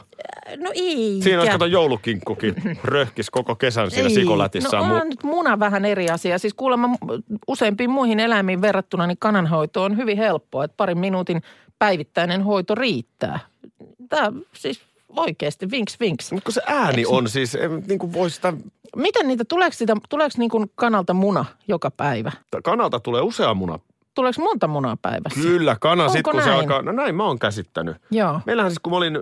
No 0.56 0.70
ei. 0.74 1.20
Siinä 1.22 1.38
olisi 1.38 1.52
kato 1.52 1.66
joulukinkkukin 1.66 2.54
röhkis 2.84 3.30
koko 3.30 3.54
kesän 3.54 3.90
siinä 3.90 4.08
Ei. 4.08 4.14
sikolätissä. 4.14 4.76
No 4.76 4.96
on 4.96 5.08
nyt 5.08 5.22
muna 5.22 5.58
vähän 5.58 5.84
eri 5.84 6.10
asia. 6.10 6.38
Siis 6.38 6.54
kuulemma 6.54 6.88
useimpiin 7.48 7.90
muihin 7.90 8.20
eläimiin 8.20 8.62
verrattuna 8.62 9.06
niin 9.06 9.18
kananhoito 9.20 9.82
on 9.82 9.96
hyvin 9.96 10.18
helppoa. 10.18 10.64
Että 10.64 10.76
parin 10.76 10.98
minuutin 10.98 11.42
päivittäinen 11.78 12.42
hoito 12.42 12.74
riittää. 12.74 13.38
Tämä 14.08 14.32
siis 14.52 14.80
oikeasti 15.16 15.70
vinks 15.70 16.00
vinks. 16.00 16.32
Mutta 16.32 16.44
kun 16.44 16.52
se 16.52 16.62
ääni 16.66 17.06
on 17.06 17.28
siis, 17.28 17.54
en, 17.54 17.84
niin 17.88 17.98
kuin 17.98 18.12
voi 18.12 18.30
sitä, 18.30 18.52
Miten 18.96 19.28
niitä, 19.28 19.44
tuleeko, 19.44 19.72
siitä, 19.76 19.96
tuleeko 20.08 20.34
niin 20.38 20.50
kuin 20.50 20.70
kanalta 20.74 21.14
muna 21.14 21.44
joka 21.68 21.90
päivä? 21.90 22.32
kanalta 22.64 23.00
tulee 23.00 23.22
usea 23.22 23.54
muna. 23.54 23.78
Tuleeko 24.14 24.42
monta 24.42 24.68
munaa 24.68 24.96
päivässä? 25.02 25.40
Kyllä, 25.40 25.76
kana 25.80 26.02
Onko 26.02 26.12
sit 26.12 26.22
kun 26.22 26.42
se 26.42 26.48
näin? 26.48 26.60
alkaa, 26.60 26.82
no 26.82 26.92
näin 26.92 27.14
mä 27.14 27.24
oon 27.24 27.38
käsittänyt. 27.38 27.96
Joo, 28.10 28.40
Meillähän 28.46 28.70
siis 28.70 28.78
kun 28.78 28.92
mä 28.92 28.96
olin 28.96 29.20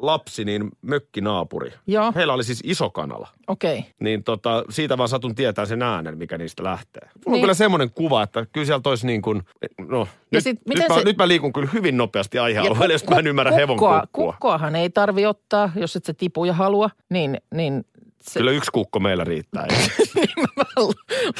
lapsi, 0.00 0.44
niin 0.44 0.70
mökkinaapuri. 0.82 1.72
joo, 1.86 2.12
Heillä 2.14 2.32
oli 2.34 2.44
siis 2.44 2.60
iso 2.64 2.90
kanala. 2.90 3.28
okei. 3.46 3.78
Okay. 3.78 3.90
Niin 4.00 4.24
tota, 4.24 4.64
siitä 4.70 4.98
vaan 4.98 5.08
satun 5.08 5.34
tietää 5.34 5.66
sen 5.66 5.82
äänen, 5.82 6.18
mikä 6.18 6.38
niistä 6.38 6.64
lähtee. 6.64 7.02
Mulla 7.02 7.16
on 7.26 7.32
Niin. 7.32 7.40
kyllä 7.42 7.54
semmoinen 7.54 7.90
kuva, 7.90 8.22
että 8.22 8.46
kyllä 8.52 8.66
sieltä 8.66 8.88
olisi 8.88 9.06
niin 9.06 9.22
kuin, 9.22 9.42
no, 9.88 10.08
nyt, 10.30 10.42
sit 10.44 10.58
nyt, 10.58 10.66
miten 10.68 10.84
mä, 10.88 10.94
se- 10.98 11.04
nyt 11.04 11.16
mä 11.16 11.28
liikun 11.28 11.52
kyllä 11.52 11.68
hyvin 11.72 11.96
nopeasti 11.96 12.38
aihealueelle, 12.38 12.92
jos 12.94 13.06
mä 13.08 13.16
en 13.16 13.26
ymmärrä 13.26 13.52
hevon 13.52 13.76
kukkoa, 13.76 14.00
kukkua. 14.00 14.32
kukkoahan 14.32 14.76
ei 14.76 14.90
tarvi 14.90 15.26
ottaa, 15.26 15.72
jos 15.76 15.96
et 15.96 16.04
se 16.04 16.12
tipuja 16.12 16.52
halua, 16.52 16.90
niin, 17.10 17.40
niin 17.54 17.84
se, 18.22 18.38
Kyllä 18.40 18.50
yksi 18.50 18.70
kukko 18.72 19.00
meillä 19.00 19.24
riittää. 19.24 19.66
Mä 20.56 20.64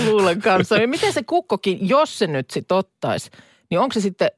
luulen 0.06 0.40
kanssa. 0.42 0.76
Ja 0.76 0.88
miten 0.88 1.12
se 1.12 1.22
kukkokin, 1.22 1.88
jos 1.88 2.18
se 2.18 2.26
nyt 2.26 2.50
sitten 2.50 2.76
ottaisi, 2.76 3.30
niin 3.70 3.78
onko 3.80 3.92
se 3.92 4.00
sitten, 4.00 4.28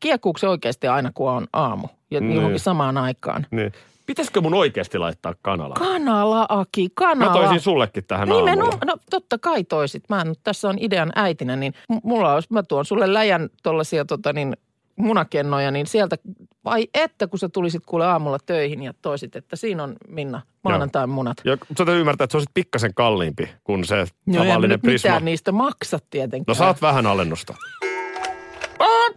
kiekuuko 0.00 0.38
se 0.38 0.48
oikeasti 0.48 0.86
aina 0.88 1.10
kun 1.14 1.30
on 1.30 1.46
aamu 1.52 1.88
ja 2.14 2.20
Niin. 2.20 2.34
johonkin 2.36 2.60
samaan 2.60 2.96
aikaan? 2.96 3.46
niin. 3.50 3.72
Pitäisikö 4.06 4.40
mun 4.40 4.54
oikeasti 4.54 4.98
laittaa 4.98 5.34
kanala? 5.42 5.74
Kanala, 5.74 6.46
Aki, 6.48 6.88
kanala. 6.94 7.32
Mä 7.32 7.38
toisin 7.38 7.60
sullekin 7.60 8.04
tähän 8.04 8.28
Nimenomaan, 8.28 8.58
aamulla. 8.60 8.78
no 8.86 8.96
totta 9.10 9.38
kai 9.38 9.64
toisit. 9.64 10.02
Mä 10.08 10.24
nyt 10.24 10.38
tässä 10.42 10.68
on 10.68 10.76
idean 10.80 11.12
äitinä, 11.14 11.56
niin 11.56 11.74
mulla 12.02 12.34
olisi, 12.34 12.48
mä 12.52 12.62
tuon 12.62 12.84
sulle 12.84 13.12
läjän 13.14 13.48
tuollaisia 13.62 14.04
tota 14.04 14.32
niin, 14.32 14.56
munakennoja, 14.96 15.70
niin 15.70 15.86
sieltä, 15.86 16.16
vai 16.64 16.86
että 16.94 17.26
kun 17.26 17.38
sä 17.38 17.48
tulisit 17.48 17.82
kuule 17.86 18.06
aamulla 18.06 18.38
töihin 18.46 18.82
ja 18.82 18.94
toisit, 19.02 19.36
että 19.36 19.56
siinä 19.56 19.82
on 19.82 19.96
Minna 20.08 20.40
maanantain 20.64 21.10
munat. 21.10 21.36
Ja 21.44 21.56
sä 21.78 21.92
ymmärtää, 21.92 22.24
että 22.24 22.32
se 22.32 22.36
on 22.36 22.40
sit 22.42 22.50
pikkasen 22.54 22.94
kalliimpi 22.94 23.48
kuin 23.64 23.84
se 23.84 24.06
No 24.26 24.42
en 24.42 24.48
tavallinen 24.48 24.80
prisma. 24.80 25.08
mitään 25.08 25.24
niistä 25.24 25.52
maksa 25.52 25.98
tietenkään. 26.10 26.44
No 26.48 26.54
saat 26.54 26.82
vähän 26.82 27.06
alennusta. 27.06 27.54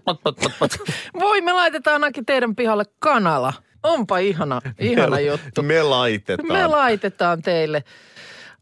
Voi, 1.19 1.41
me 1.41 1.53
laitetaan 1.53 2.03
ainakin 2.03 2.25
teidän 2.25 2.55
pihalle 2.55 2.83
kanala. 2.99 3.53
Onpa 3.83 4.17
ihana, 4.17 4.61
ihana 4.79 5.19
juttu. 5.19 5.63
Me 5.63 5.83
laitetaan. 5.83 6.47
Me 6.47 6.67
laitetaan 6.67 7.41
teille. 7.41 7.83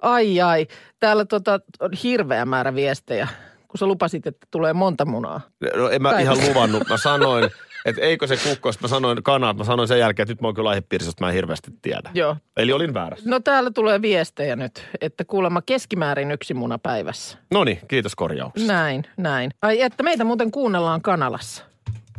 Ai 0.01 0.41
ai, 0.41 0.67
täällä 0.99 1.25
tota, 1.25 1.59
on 1.79 1.91
hirveä 2.03 2.45
määrä 2.45 2.75
viestejä, 2.75 3.27
kun 3.67 3.77
sä 3.77 3.85
lupasit, 3.85 4.27
että 4.27 4.47
tulee 4.51 4.73
monta 4.73 5.05
munaa. 5.05 5.41
No 5.75 5.89
en 5.89 6.01
mä 6.01 6.11
Päivässä. 6.11 6.41
ihan 6.43 6.49
luvannut. 6.49 6.89
Mä 6.89 6.97
sanoin, 6.97 7.49
että 7.85 8.01
eikö 8.01 8.27
se 8.27 8.37
kukko, 8.49 8.71
mä 8.81 8.87
sanoin 8.87 9.23
kanat. 9.23 9.57
Mä 9.57 9.63
sanoin 9.63 9.87
sen 9.87 9.99
jälkeen, 9.99 10.23
että 10.23 10.31
nyt 10.31 10.41
mä 10.41 10.47
oon 10.47 10.55
kyllä 10.55 10.69
aihepiirissä, 10.69 11.09
että 11.09 11.23
mä 11.23 11.29
en 11.29 11.33
hirveästi 11.35 11.71
tiedä. 11.81 12.11
Joo. 12.13 12.37
Eli 12.57 12.71
olin 12.71 12.93
väärässä. 12.93 13.29
No 13.29 13.39
täällä 13.39 13.71
tulee 13.71 14.01
viestejä 14.01 14.55
nyt, 14.55 14.87
että 15.01 15.25
kuulemma 15.25 15.61
keskimäärin 15.61 16.31
yksi 16.31 16.53
muna 16.53 16.77
päivässä. 16.79 17.37
No 17.51 17.63
niin, 17.63 17.79
kiitos 17.87 18.15
korjauksesta. 18.15 18.73
Näin, 18.73 19.03
näin. 19.17 19.51
Ai 19.61 19.81
että 19.81 20.03
meitä 20.03 20.23
muuten 20.23 20.51
kuunnellaan 20.51 21.01
kanalassa. 21.01 21.63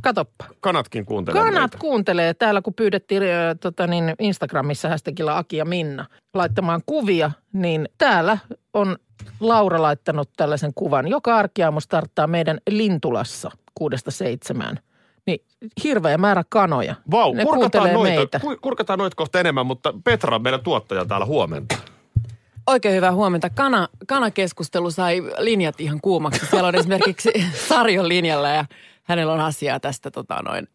Katoppa. 0.01 0.45
Kanatkin 0.61 1.07
kuuntelee 1.07 1.43
Kanat 1.43 1.61
meitä. 1.61 1.79
kuuntelee 1.79 2.35
täällä, 2.35 2.63
kun 2.63 2.75
pyydettiin 2.75 3.23
äh, 3.23 3.29
tota 3.61 3.87
niin, 3.87 4.15
Instagramissa 4.19 4.89
hashtagilla 4.89 5.39
Aki 5.39 5.57
ja 5.57 5.65
Minna 5.65 6.07
laittamaan 6.35 6.81
kuvia, 6.87 7.31
niin 7.53 7.89
täällä 7.99 8.39
on 8.75 8.97
Laura 9.41 9.83
laittanut 9.83 10.31
tällaisen 10.37 10.73
kuvan. 10.75 11.09
Joka 11.09 11.37
arkiaamu 11.37 11.81
starttaa 11.81 12.27
meidän 12.27 12.59
Lintulassa 12.71 13.51
kuudesta 13.75 14.11
seitsemään. 14.11 14.79
Niin 15.27 15.41
hirveä 15.85 16.19
määrä 16.19 16.45
kanoja. 16.49 16.95
Vau, 17.11 17.35
ne 17.35 17.45
kurkataan 17.45 17.93
noita, 17.93 18.17
meitä. 18.17 18.41
ku- 18.41 18.57
kurkataan 18.61 18.99
noita 18.99 19.17
kohta 19.17 19.41
enemmän, 19.41 19.67
mutta 19.67 19.95
Petra, 20.05 20.39
meidän 20.39 20.61
tuottaja 20.61 21.05
täällä 21.05 21.27
huomenta. 21.27 21.77
Oikein 22.67 22.95
hyvää 22.95 23.13
huomenta. 23.13 23.51
Kana, 23.51 23.89
kanakeskustelu 24.07 24.91
sai 24.91 25.23
linjat 25.39 25.81
ihan 25.81 26.01
kuumaksi. 26.03 26.47
Siellä 26.47 26.69
on 26.69 26.75
esimerkiksi 26.75 27.31
Sarjon 27.69 28.09
linjalla 28.09 28.49
ja 28.49 28.65
hänellä 29.03 29.33
on 29.33 29.41
asiaa 29.41 29.81
tästä 29.81 30.11
tota, 30.11 30.43
noin, 30.43 30.69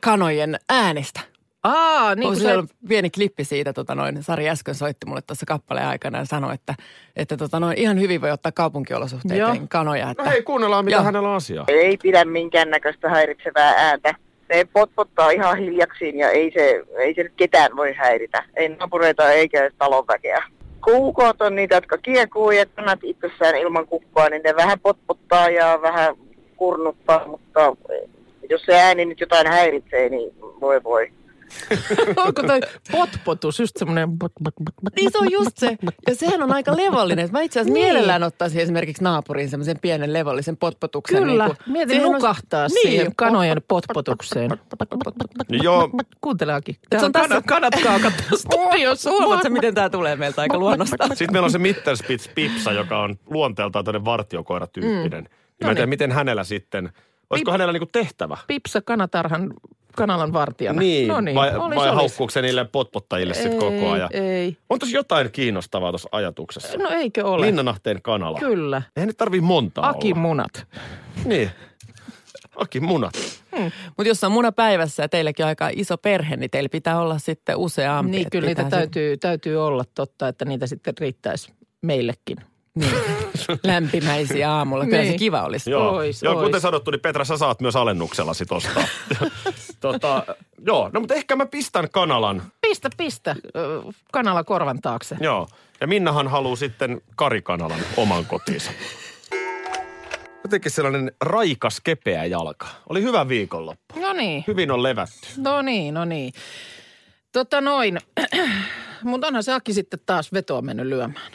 kanojen 0.00 0.58
äänestä. 0.68 1.20
Aa, 1.64 2.14
niin 2.14 2.20
Niin 2.20 2.28
kuin 2.28 2.36
se 2.40 2.42
se, 2.42 2.56
on 2.56 2.68
pieni 2.88 3.10
klippi 3.10 3.44
siitä, 3.44 3.72
tota 3.72 3.94
noin, 3.94 4.22
Sari 4.22 4.48
äsken 4.48 4.74
soitti 4.74 5.06
mulle 5.06 5.22
tuossa 5.26 5.46
kappaleen 5.46 5.86
aikana 5.86 6.18
ja 6.18 6.24
sanoi, 6.24 6.54
että, 6.54 6.74
että 7.16 7.36
tota 7.36 7.60
noin, 7.60 7.78
ihan 7.78 8.00
hyvin 8.00 8.20
voi 8.20 8.30
ottaa 8.30 8.52
kaupunkiolosuhteiden 8.52 9.38
Joo. 9.38 9.56
kanoja. 9.68 10.10
Että, 10.10 10.22
No 10.22 10.30
hei, 10.30 10.42
kuunnellaan 10.42 10.84
mitä 10.84 10.96
Joo. 10.96 11.04
hänellä 11.04 11.28
on 11.28 11.34
asiaa. 11.36 11.64
Ei 11.68 11.96
pidä 12.02 12.24
minkäännäköistä 12.24 13.08
häiritsevää 13.08 13.74
ääntä. 13.76 14.14
Se 14.52 14.66
potpottaa 14.72 15.30
ihan 15.30 15.58
hiljaksiin 15.58 16.18
ja 16.18 16.30
ei 16.30 16.50
se, 16.54 16.84
ei 16.98 17.14
se 17.14 17.22
nyt 17.22 17.32
ketään 17.36 17.76
voi 17.76 17.92
häiritä. 17.92 18.44
Ei 18.56 18.68
naapureita 18.68 19.30
eikä 19.30 19.70
talonväkeä. 19.78 20.42
Kuukot 20.84 21.42
on 21.42 21.56
niitä, 21.56 21.74
jotka 21.74 21.98
kiekuu 21.98 22.50
ja 22.50 22.66
kanat 22.66 22.98
itsessään 23.02 23.56
ilman 23.56 23.86
kukkoa, 23.86 24.28
niin 24.28 24.42
ne 24.42 24.56
vähän 24.56 24.80
potpottaa 24.80 25.48
ja 25.50 25.78
vähän 25.82 26.16
kurnuttaa, 26.56 27.26
mutta 27.26 27.76
jos 28.50 28.62
se 28.62 28.80
ääni 28.80 29.04
nyt 29.04 29.20
jotain 29.20 29.46
häiritsee, 29.46 30.08
niin 30.08 30.32
voi 30.60 30.82
voi. 30.82 31.12
Onko 32.16 32.42
toi 32.42 32.60
potpotus 32.92 33.60
just 33.60 33.76
semmoinen... 33.76 34.08
bot- 34.08 34.48
bot- 34.48 34.64
bot- 34.70 34.74
bot- 34.88 34.92
Niin 34.96 35.12
se 35.12 35.18
on 35.18 35.32
just 35.32 35.58
se. 35.58 35.76
Ja 36.08 36.14
sehän 36.14 36.42
on 36.42 36.52
aika 36.52 36.76
levollinen. 36.76 37.28
Mä 37.32 37.40
itse 37.40 37.60
asiassa 37.60 37.74
Niin. 37.74 37.84
mielellään 37.86 38.22
ottaisin 38.22 38.60
esimerkiksi 38.60 39.04
naapuriin 39.04 39.48
semmoisen 39.50 39.78
pienen 39.82 40.12
levollisen 40.12 40.56
potpotuksen. 40.56 41.18
Kyllä, 41.22 41.46
niin 41.46 41.56
kuin- 41.56 41.72
mietin 41.72 42.02
nukahtaa 42.02 42.66
Niin. 42.68 42.82
siihen 42.82 43.12
kanojen 43.16 43.62
potpotukseen. 43.68 44.50
Joo, 45.48 45.90
Kuuntele 46.20 46.52
Aki. 46.54 46.78
Se 46.98 47.04
on 47.04 47.12
tässä- 47.12 47.28
kanat, 47.28 47.44
kanat 47.46 47.74
kaakattaa 47.82 48.38
studiossa. 48.38 49.10
Huomaatko, 49.10 49.50
miten 49.50 49.74
tämä 49.74 49.90
tulee 49.90 50.16
meiltä 50.16 50.42
aika 50.42 50.58
luonnosta? 50.58 51.08
Sitten 51.08 51.32
meillä 51.32 51.44
on 51.46 51.50
se 51.52 51.58
Mittelspitz 51.58 52.28
Pipsa, 52.34 52.72
joka 52.72 52.98
on 52.98 53.14
luonteeltaan 53.26 53.84
tämmöinen 53.84 54.04
vartiokoira-tyyppinen. 54.04 55.24
Mm. 55.24 55.66
Mä 55.66 55.70
en 55.70 55.76
tiedä, 55.76 55.80
niin. 55.80 55.88
miten 55.88 56.12
hänellä 56.12 56.44
sitten, 56.44 56.92
olisiko 57.30 57.52
hänellä 57.52 57.72
niinku 57.72 57.88
tehtävä? 57.92 58.36
Pipsa 58.46 58.80
kanatarhan 58.82 59.54
kanalan 59.96 60.32
vartijana. 60.32 60.80
Niin, 60.80 61.08
no 61.08 61.20
niin. 61.20 61.34
vai, 61.34 61.56
olis, 61.56 61.76
vai 61.78 61.88
olis. 61.88 61.96
haukkuuko 62.00 62.30
se 62.30 62.42
niille 62.42 62.64
potpottajille 62.64 63.34
sitten 63.34 63.58
koko 63.58 63.90
ajan? 63.90 64.08
Ei, 64.12 64.56
On 64.70 64.78
tossa 64.78 64.96
jotain 64.96 65.30
kiinnostavaa 65.32 65.90
tuossa 65.92 66.08
ajatuksessa. 66.12 66.78
no 66.78 66.88
eikö 66.88 67.24
ole? 67.24 67.46
Linnanahteen 67.46 68.02
kanala. 68.02 68.38
Kyllä. 68.38 68.82
Eihän 68.96 69.06
nyt 69.06 69.16
tarvii 69.16 69.40
monta 69.40 69.88
Akin 69.88 70.12
olla. 70.16 70.22
munat. 70.22 70.66
Niin. 71.24 71.50
Akin 72.56 72.84
munat. 72.84 73.12
Mutta 73.86 74.08
jos 74.08 74.24
on 74.24 74.32
muna 74.32 74.52
päivässä 74.52 75.02
ja 75.02 75.08
teilläkin 75.08 75.44
on 75.44 75.48
aika 75.48 75.70
iso 75.72 75.98
perhe, 75.98 76.36
niin 76.36 76.50
teillä 76.50 76.68
pitää 76.68 77.00
olla 77.00 77.18
sitten 77.18 77.56
useampi. 77.56 78.10
Niin, 78.10 78.30
kyllä 78.30 78.46
niitä 78.46 78.64
täytyy, 78.64 79.16
täytyy 79.16 79.66
olla 79.66 79.84
totta, 79.94 80.28
että 80.28 80.44
niitä 80.44 80.66
sitten 80.66 80.94
riittäisi 81.00 81.52
meillekin. 81.82 82.36
Niin, 82.74 82.90
lämpimäisiä 83.64 84.52
aamulla. 84.52 84.84
Kyllä 84.84 84.98
se 85.02 85.02
Niin. 85.08 85.18
kiva 85.18 85.42
olisi. 85.42 85.70
Joo, 85.70 85.90
Ois, 85.90 86.22
joo 86.22 86.34
kuten 86.34 86.54
ois. 86.54 86.62
sanottu, 86.62 86.90
niin 86.90 87.00
Petra, 87.00 87.24
sä 87.24 87.36
saat 87.36 87.60
myös 87.60 87.76
alennuksella 87.76 88.34
sit 88.34 88.52
ostaa. 88.52 88.84
tota, 89.80 90.24
joo, 90.66 90.90
no 90.92 91.00
mutta 91.00 91.14
ehkä 91.14 91.36
mä 91.36 91.46
pistän 91.46 91.90
kanalan. 91.90 92.42
Pistä, 92.60 92.90
pistä. 92.96 93.36
Kanala 94.12 94.44
korvan 94.44 94.80
taakse. 94.80 95.16
Joo, 95.20 95.48
ja 95.80 95.86
Minnahan 95.86 96.28
haluaa 96.28 96.56
sitten 96.56 97.00
karikanalan 97.16 97.80
oman 97.96 98.26
kotiinsa. 98.26 98.70
Jotenkin 100.44 100.70
sellainen 100.70 101.12
raikas, 101.20 101.80
kepeä 101.84 102.24
jalka. 102.24 102.66
Oli 102.88 103.02
hyvä 103.02 103.28
viikonloppu. 103.28 104.00
No 104.00 104.12
niin, 104.12 104.44
Hyvin 104.46 104.70
on 104.70 104.82
levätty. 104.82 105.26
no 105.36 105.62
niin, 105.62 105.94
no 105.94 106.04
niin. 106.04 106.32
Tota 107.32 107.60
noin. 107.60 107.98
Mutta 109.02 109.26
onhan 109.26 109.42
se 109.42 109.52
Aki 109.52 109.72
sitten 109.72 110.00
taas 110.06 110.32
vetoa 110.32 110.62
mennyt 110.62 110.86
lyömään. 110.86 111.32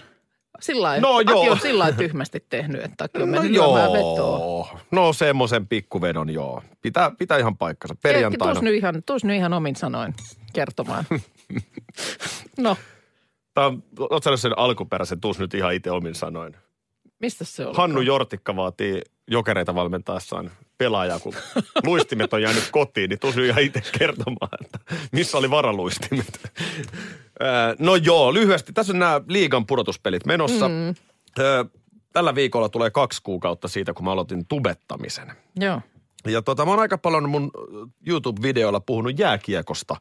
Sillä 0.60 1.00
No 1.00 1.20
joo. 1.20 1.52
on 1.52 1.60
sillä 1.60 1.92
tyhmästi 1.92 2.46
tehnyt, 2.50 2.84
että 2.84 3.04
Aki 3.04 3.18
on 3.22 3.32
No 3.32 3.42
mennyt 3.42 3.52
lyömään 3.52 3.92
vetoa. 3.92 4.16
joo. 4.40 4.80
No 4.92 5.14
semmoisen 5.14 5.68
pikkuvedon 5.68 6.30
joo. 6.30 6.64
Pitää, 6.82 7.12
pitää 7.18 7.38
ihan 7.38 7.58
paikkansa. 7.58 7.96
Perjantaina. 8.04 8.54
Tuus 8.54 8.64
nyt, 8.64 8.74
ihan, 8.76 9.04
tuus 9.06 9.24
nyt 9.24 9.36
ihan 9.36 9.54
omin 9.54 9.76
sanoin 9.76 10.14
kertomaan. 10.54 11.06
no, 12.58 12.78
Tämä 13.54 13.68
on, 13.68 13.84
oot 14.00 14.24
sen 14.36 14.58
alkuperäisen, 14.60 15.22
tuus 15.22 15.40
nyt 15.40 15.54
ihan 15.54 15.74
itse 15.74 15.92
omin 15.92 16.16
sanoin. 16.16 16.56
mistä 17.20 17.46
se 17.46 17.66
on? 17.66 17.76
Hannu 17.76 18.02
Jortikka 18.02 18.56
vaatii 18.56 19.02
jokereita 19.30 19.76
valmentaessaan 19.76 20.52
pelaajaa, 20.78 21.20
kun 21.20 21.34
luistimet 21.86 22.34
on 22.34 22.42
jäänyt 22.42 22.70
kotiin, 22.72 23.10
niin 23.10 23.20
tosi 23.20 23.48
ihan 23.48 23.64
itse 23.64 23.82
kertomaan, 24.00 24.50
että 24.62 24.80
missä 25.12 25.38
oli 25.38 25.50
varaluistimet. 25.50 26.52
No 27.80 27.96
joo, 27.96 28.34
lyhyesti. 28.34 28.74
Tässä 28.74 28.94
on 28.94 29.00
nämä 29.00 29.22
liigan 29.28 29.66
pudotuspelit 29.66 30.26
menossa. 30.26 30.70
Mm. 30.70 30.96
Tällä 32.14 32.36
viikolla 32.36 32.70
tulee 32.70 32.90
kaksi 32.90 33.24
kuukautta 33.24 33.68
siitä, 33.68 33.94
kun 33.94 34.06
mä 34.06 34.12
aloitin 34.12 34.46
tubettamisen. 34.46 35.32
Joo. 35.56 35.82
Ja 36.28 36.42
tota, 36.42 36.66
mä 36.66 36.72
oon 36.72 36.80
aika 36.80 36.98
paljon 36.98 37.30
mun 37.30 37.52
YouTube-videoilla 38.08 38.80
puhunut 38.80 39.20
jääkiekosta. 39.20 39.96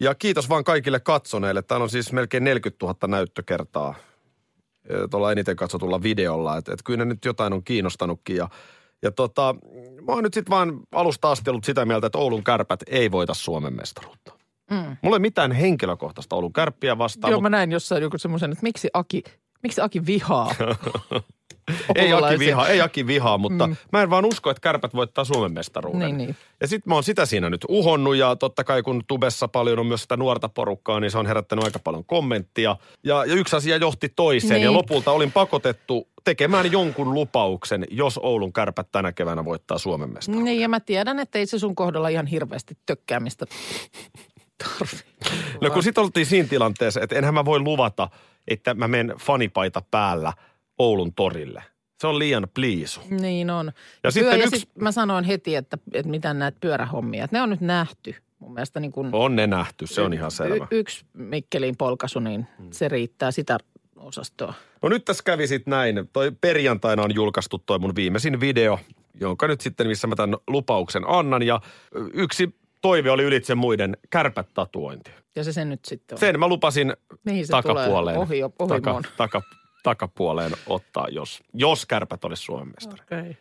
Ja 0.00 0.14
kiitos 0.14 0.48
vaan 0.48 0.64
kaikille 0.64 1.00
katsoneille. 1.00 1.62
Täällä 1.62 1.84
on 1.84 1.90
siis 1.90 2.12
melkein 2.12 2.44
40 2.44 2.86
000 2.86 3.08
näyttökertaa 3.08 3.94
tuolla 5.10 5.32
eniten 5.32 5.56
katsotulla 5.56 6.02
videolla. 6.02 6.56
Että 6.56 6.72
et 6.72 6.82
kyllä 6.84 6.96
ne 6.96 7.04
nyt 7.04 7.24
jotain 7.24 7.52
on 7.52 7.64
kiinnostanutkin. 7.64 8.36
Ja, 8.36 8.48
ja 9.02 9.10
tota, 9.12 9.54
mä 10.06 10.12
oon 10.12 10.24
nyt 10.24 10.34
sitten 10.34 10.50
vaan 10.50 10.80
alusta 10.92 11.30
asti 11.30 11.50
ollut 11.50 11.64
sitä 11.64 11.84
mieltä, 11.84 12.06
että 12.06 12.18
Oulun 12.18 12.44
kärpät 12.44 12.80
ei 12.86 13.10
voita 13.10 13.34
Suomen 13.34 13.76
mestaruutta. 13.76 14.32
Mm. 14.70 14.76
Mulla 14.76 14.96
ei 15.02 15.10
ole 15.10 15.18
mitään 15.18 15.52
henkilökohtaista 15.52 16.36
Oulun 16.36 16.52
kärppiä 16.52 16.98
vastaan, 16.98 17.30
Joo, 17.30 17.40
mutta 17.40 17.50
mä 17.50 17.56
näin 17.56 17.72
jossain 17.72 18.02
joku 18.02 18.18
semmoisen, 18.18 18.52
että 18.52 18.62
miksi 18.62 18.88
Aki, 18.92 19.22
miksi 19.62 19.80
Aki 19.80 20.06
vihaa 20.06 20.54
ei 21.94 22.12
Aki 22.12 22.38
vihaa, 22.38 22.68
ei 22.68 22.80
Aki 22.80 23.06
vihaa, 23.06 23.38
mutta 23.38 23.66
mm. 23.66 23.76
mä 23.92 24.02
en 24.02 24.10
vaan 24.10 24.24
usko, 24.24 24.50
että 24.50 24.60
kärpät 24.60 24.94
voittaa 24.94 25.24
Suomen 25.24 25.52
mestaruuden. 25.52 26.00
Niin, 26.00 26.18
niin. 26.18 26.36
Ja 26.60 26.68
sitten 26.68 26.90
mä 26.90 26.94
oon 26.94 27.04
sitä 27.04 27.26
siinä 27.26 27.50
nyt 27.50 27.64
uhonnut 27.68 28.16
ja 28.16 28.36
totta 28.36 28.64
kai 28.64 28.82
kun 28.82 29.02
tubessa 29.06 29.48
paljon 29.48 29.78
on 29.78 29.86
myös 29.86 30.02
sitä 30.02 30.16
nuorta 30.16 30.48
porukkaa, 30.48 31.00
niin 31.00 31.10
se 31.10 31.18
on 31.18 31.26
herättänyt 31.26 31.64
aika 31.64 31.78
paljon 31.78 32.04
kommenttia. 32.04 32.76
Ja, 33.04 33.24
ja 33.24 33.34
yksi 33.34 33.56
asia 33.56 33.76
johti 33.76 34.08
toiseen 34.08 34.54
Niin. 34.54 34.64
ja 34.64 34.72
lopulta 34.72 35.10
olin 35.10 35.32
pakotettu 35.32 36.08
tekemään 36.24 36.72
jonkun 36.72 37.14
lupauksen, 37.14 37.86
jos 37.90 38.20
Oulun 38.22 38.52
kärpät 38.52 38.88
tänä 38.92 39.12
keväänä 39.12 39.44
voittaa 39.44 39.78
Suomen 39.78 40.12
mestaruuden. 40.12 40.44
Niin, 40.44 40.60
ja 40.60 40.68
mä 40.68 40.80
tiedän, 40.80 41.18
että 41.18 41.38
ei 41.38 41.46
se 41.46 41.58
sun 41.58 41.74
kohdalla 41.74 42.08
ihan 42.08 42.26
hirveästi 42.26 42.76
tökkäämistä 42.86 43.46
tarvi. 44.58 45.02
No 45.60 45.70
kun 45.70 45.82
sitten 45.82 46.04
oltiin 46.04 46.26
siinä 46.26 46.48
tilanteessa, 46.48 47.00
että 47.00 47.16
enhän 47.16 47.34
mä 47.34 47.44
voi 47.44 47.60
luvata, 47.60 48.08
että 48.48 48.74
mä 48.74 48.88
menen 48.88 49.16
fanipaita 49.18 49.82
päällä 49.90 50.32
Oulun 50.82 51.14
torille. 51.14 51.62
Se 52.00 52.06
on 52.06 52.18
liian 52.18 52.46
pliisu. 52.54 53.00
Niin 53.10 53.50
on. 53.50 53.66
Ja 53.66 53.72
Pyö- 54.02 54.10
sitten 54.10 54.38
ja 54.40 54.44
yksi- 54.46 54.60
sit 54.60 54.68
mä 54.80 54.92
sanoin 54.92 55.24
heti, 55.24 55.54
että, 55.56 55.78
että 55.92 56.10
mitä 56.10 56.34
näet 56.34 56.56
pyörähommia. 56.60 57.24
Että 57.24 57.36
ne 57.36 57.42
on 57.42 57.50
nyt 57.50 57.60
nähty. 57.60 58.14
Mun 58.38 58.54
mielestä 58.54 58.80
niin 58.80 58.92
kuin 58.92 59.08
On 59.12 59.36
ne 59.36 59.46
nähty, 59.46 59.86
se 59.86 60.00
on 60.00 60.12
ihan 60.12 60.30
selvä. 60.30 60.66
Y- 60.70 60.78
yksi 60.78 61.04
Mikkelin 61.12 61.76
polkaisu, 61.76 62.20
niin 62.20 62.46
se 62.70 62.88
riittää 62.88 63.30
sitä 63.30 63.58
osastoa. 63.96 64.54
No 64.82 64.88
nyt 64.88 65.04
tässä 65.04 65.22
kävi 65.24 65.46
sitten 65.46 65.70
näin. 65.70 66.08
Toi 66.12 66.32
perjantaina 66.40 67.02
on 67.02 67.14
julkaistu 67.14 67.58
toi 67.58 67.78
mun 67.78 67.96
viimeisin 67.96 68.40
video, 68.40 68.78
jonka 69.20 69.46
nyt 69.48 69.60
sitten, 69.60 69.86
missä 69.86 70.06
mä 70.06 70.16
tämän 70.16 70.38
lupauksen 70.48 71.02
annan. 71.06 71.42
Ja 71.42 71.60
yksi 72.12 72.54
toive 72.80 73.10
oli 73.10 73.22
ylitse 73.22 73.54
muiden 73.54 73.96
kärpät-tatuointi. 74.10 75.10
Ja 75.36 75.44
se 75.44 75.52
sen 75.52 75.68
nyt 75.68 75.84
sitten 75.84 76.16
on. 76.16 76.20
Sen 76.20 76.40
mä 76.40 76.48
lupasin 76.48 76.92
Mihin 77.24 77.46
se 77.46 77.50
takapuoleen, 77.50 78.16
tulee? 78.16 78.16
Ohi, 78.16 78.42
ohi 78.58 79.02
taka, 79.16 79.42
takapuoleen 79.82 80.52
ottaa, 80.66 81.08
jos, 81.08 81.42
jos 81.54 81.86
kärpät 81.86 82.24
olisi 82.24 82.42
Suomen 82.42 82.74
mestari. 82.74 83.02
Okay. 83.02 83.34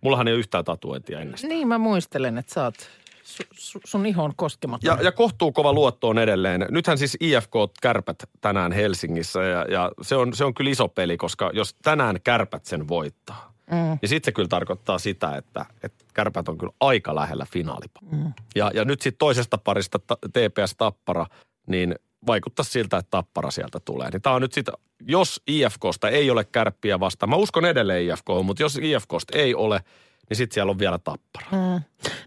Mullahan 0.00 0.28
ei 0.28 0.34
ole 0.34 0.38
yhtään 0.38 0.64
tatuointia 0.64 1.20
ennestään. 1.20 1.48
Niin 1.48 1.68
mä 1.68 1.78
muistelen, 1.78 2.38
että 2.38 2.54
sä 2.54 2.64
oot 2.64 2.74
su, 3.22 3.42
su, 3.52 3.80
sun 3.84 4.06
ihon 4.06 4.32
koskematon. 4.36 4.96
Ja, 4.96 5.02
ja 5.02 5.12
kohtuu 5.12 5.52
kova 5.52 5.72
luotto 5.72 6.08
on 6.08 6.18
edelleen. 6.18 6.66
Nythän 6.70 6.98
siis 6.98 7.16
IFK 7.20 7.52
kärpät 7.82 8.22
tänään 8.40 8.72
Helsingissä 8.72 9.42
ja, 9.42 9.66
ja 9.68 9.92
se, 10.02 10.16
on, 10.16 10.34
se 10.34 10.44
on 10.44 10.54
kyllä 10.54 10.70
iso 10.70 10.88
peli, 10.88 11.16
koska 11.16 11.50
jos 11.54 11.76
tänään 11.82 12.20
kärpät 12.24 12.64
sen 12.64 12.88
voittaa, 12.88 13.52
mm. 13.70 13.76
niin 13.76 14.08
sitten 14.08 14.28
se 14.28 14.32
kyllä 14.32 14.48
tarkoittaa 14.48 14.98
sitä, 14.98 15.36
että, 15.36 15.66
että 15.82 16.04
kärpät 16.14 16.48
on 16.48 16.58
kyllä 16.58 16.72
aika 16.80 17.14
lähellä 17.14 17.46
finaalipa. 17.52 18.00
Mm. 18.10 18.32
Ja, 18.54 18.70
ja 18.74 18.84
nyt 18.84 19.02
sitten 19.02 19.18
toisesta 19.18 19.58
parista 19.58 19.98
ta, 19.98 20.16
TPS 20.16 20.74
Tappara, 20.76 21.26
niin 21.66 21.94
vaikuttaa 22.26 22.64
siltä, 22.64 22.96
että 22.96 23.10
Tappara 23.10 23.50
sieltä 23.50 23.80
tulee. 23.84 24.10
Niin 24.10 24.22
tämä 24.22 24.36
on 24.36 24.42
nyt 24.42 24.52
sitten, 24.52 24.74
jos 25.06 25.40
IFKsta 25.46 26.08
ei 26.08 26.30
ole 26.30 26.44
kärppiä 26.44 27.00
vastaan, 27.00 27.30
mä 27.30 27.36
uskon 27.36 27.64
edelleen 27.64 28.02
IFK, 28.04 28.26
mutta 28.44 28.62
jos 28.62 28.78
IFKsta 28.82 29.38
ei 29.38 29.54
ole, 29.54 29.80
niin 30.28 30.36
sitten 30.36 30.54
siellä 30.54 30.70
on 30.70 30.78
vielä 30.78 30.98
Tappara. 30.98 31.46
Mm. 31.50 31.80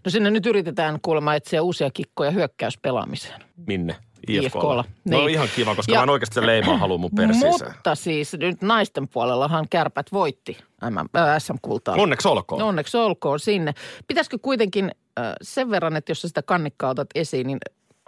No 0.04 0.10
sinne 0.10 0.30
nyt 0.30 0.46
yritetään 0.46 0.98
kuulemma 1.02 1.34
etsiä 1.34 1.62
uusia 1.62 1.90
kikkoja 1.90 2.30
hyökkäyspelaamiseen. 2.30 3.40
Minne? 3.66 3.96
IFK:lla, 4.28 4.84
No 5.04 5.18
niin. 5.18 5.30
ihan 5.30 5.48
kiva, 5.56 5.74
koska 5.74 5.92
Ja- 5.92 5.98
mä 5.98 6.02
en 6.02 6.10
oikeasti 6.10 6.34
se 6.34 6.46
leimaa 6.46 6.78
halua 6.78 6.98
mun 6.98 7.10
persiiseen. 7.16 7.72
Mutta 7.72 7.94
siis 7.94 8.32
nyt 8.32 8.62
naisten 8.62 9.08
puolellahan 9.08 9.66
kärpät 9.70 10.12
voitti 10.12 10.58
äh, 10.84 10.92
SM-kultaa. 11.38 11.94
Onneksi 11.98 12.28
olkoon. 12.28 12.58
No 12.60 12.68
Onneksi 12.68 12.96
olkoon 12.96 13.40
sinne. 13.40 13.74
Pitäisikö 14.08 14.38
kuitenkin 14.42 14.84
äh, 15.18 15.32
sen 15.42 15.70
verran, 15.70 15.96
että 15.96 16.10
jos 16.10 16.22
sä 16.22 16.28
sitä 16.28 16.42
kannikkaa 16.42 16.90
otat 16.90 17.08
esiin, 17.14 17.46
niin 17.46 17.58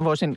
voisin 0.04 0.34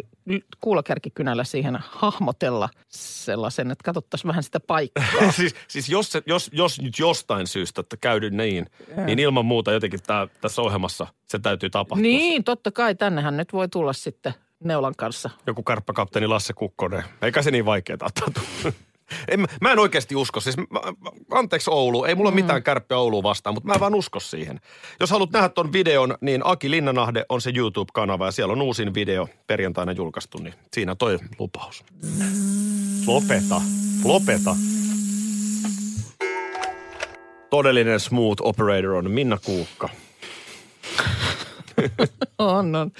kuulokärkikynällä 0.61 1.43
siihen 1.43 1.77
hahmotella 1.81 2.69
sellaisen, 2.89 3.71
että 3.71 3.83
katsottaisiin 3.83 4.27
vähän 4.27 4.43
sitä 4.43 4.59
paikkaa. 4.59 5.31
siis, 5.31 5.55
siis 5.67 5.89
jos, 5.89 6.11
se, 6.11 6.21
jos, 6.25 6.49
jos 6.53 6.81
nyt 6.81 6.99
jostain 6.99 7.47
syystä 7.47 7.81
että 7.81 7.97
käydy 7.97 8.29
niin, 8.29 8.65
niin 9.05 9.19
ilman 9.19 9.45
muuta 9.45 9.71
jotenkin 9.71 9.99
tää, 10.07 10.27
tässä 10.41 10.61
ohjelmassa 10.61 11.07
se 11.27 11.39
täytyy 11.39 11.69
tapahtua. 11.69 12.01
niin, 12.01 12.43
totta 12.43 12.71
kai 12.71 12.95
tännehän 12.95 13.37
nyt 13.37 13.53
voi 13.53 13.69
tulla 13.69 13.93
sitten 13.93 14.33
neulan 14.63 14.93
kanssa. 14.97 15.29
Joku 15.47 15.63
kärppäkapteeni 15.63 16.27
Lasse 16.27 16.53
Kukkonen. 16.53 17.03
Eikä 17.21 17.41
se 17.41 17.51
niin 17.51 17.65
vaikeaa 17.65 17.97
ottaa. 18.01 18.43
En, 19.27 19.39
mä- 19.61 19.71
en 19.71 19.79
oikeasti 19.79 20.15
usko. 20.15 20.39
Siis, 20.39 20.57
mä, 20.57 20.65
anteeksi 21.31 21.71
Oulu, 21.71 22.03
ei 22.03 22.15
mulla 22.15 22.31
mm. 22.31 22.35
mitään 22.35 22.63
kärppiä 22.63 22.97
Ouluun 22.97 23.23
vastaan, 23.23 23.53
mutta 23.53 23.67
mä 23.67 23.73
en 23.73 23.79
vaan 23.79 23.95
usko 23.95 24.19
siihen. 24.19 24.59
Jos 24.99 25.11
haluat 25.11 25.31
nähdä 25.31 25.49
ton 25.49 25.73
videon, 25.73 26.17
niin 26.21 26.41
Aki 26.43 26.71
Linnanahde 26.71 27.25
on 27.29 27.41
se 27.41 27.51
YouTube-kanava 27.55 28.25
ja 28.25 28.31
siellä 28.31 28.51
on 28.51 28.61
uusin 28.61 28.93
video 28.93 29.27
perjantaina 29.47 29.91
julkaistu, 29.91 30.37
niin 30.37 30.53
siinä 30.73 30.95
toi 30.95 31.19
lupaus. 31.39 31.83
Lopeta, 33.07 33.61
lopeta. 34.03 34.55
Todellinen 37.49 37.99
smooth 37.99 38.41
operator 38.41 38.91
on 38.91 39.11
Minna 39.11 39.37
Kuukka. 39.45 39.89
On, 42.39 42.75
on. 42.75 42.91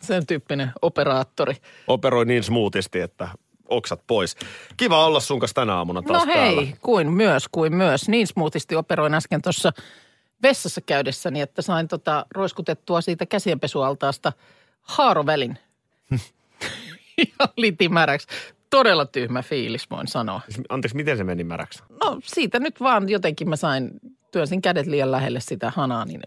Sen 0.00 0.26
tyyppinen 0.26 0.72
operaattori. 0.82 1.54
Operoi 1.86 2.24
niin 2.24 2.42
smoothisti, 2.42 3.00
että 3.00 3.28
oksat 3.68 4.00
pois. 4.06 4.36
Kiva 4.76 5.06
olla 5.06 5.20
sun 5.20 5.40
kanssa 5.40 5.54
tänä 5.54 5.74
aamuna 5.74 6.02
taas 6.02 6.26
No 6.26 6.32
hei, 6.34 6.54
täällä. 6.54 6.76
kuin 6.80 7.12
myös, 7.12 7.44
kuin 7.52 7.74
myös. 7.74 8.08
Niin 8.08 8.26
smoothisti 8.26 8.76
operoin 8.76 9.14
äsken 9.14 9.42
tuossa 9.42 9.72
vessassa 10.42 10.80
käydessäni, 10.80 11.40
että 11.40 11.62
sain 11.62 11.88
tota 11.88 12.26
roiskutettua 12.34 13.00
siitä 13.00 13.26
käsienpesualtaasta 13.26 14.32
haarovälin. 14.82 15.58
Ihan 17.18 17.48
litimäräksi. 17.56 18.28
Todella 18.70 19.06
tyhmä 19.06 19.42
fiilis, 19.42 19.90
voin 19.90 20.08
sanoa. 20.08 20.40
Siis 20.48 20.66
Anteeksi, 20.68 20.96
miten 20.96 21.16
se 21.16 21.24
meni 21.24 21.44
märäksi? 21.44 21.82
No 22.04 22.18
siitä 22.24 22.58
nyt 22.60 22.80
vaan 22.80 23.08
jotenkin 23.08 23.48
mä 23.48 23.56
sain, 23.56 23.90
työnsin 24.30 24.62
kädet 24.62 24.86
liian 24.86 25.10
lähelle 25.12 25.40
sitä 25.40 25.72
hanaa, 25.76 26.04
niin 26.04 26.20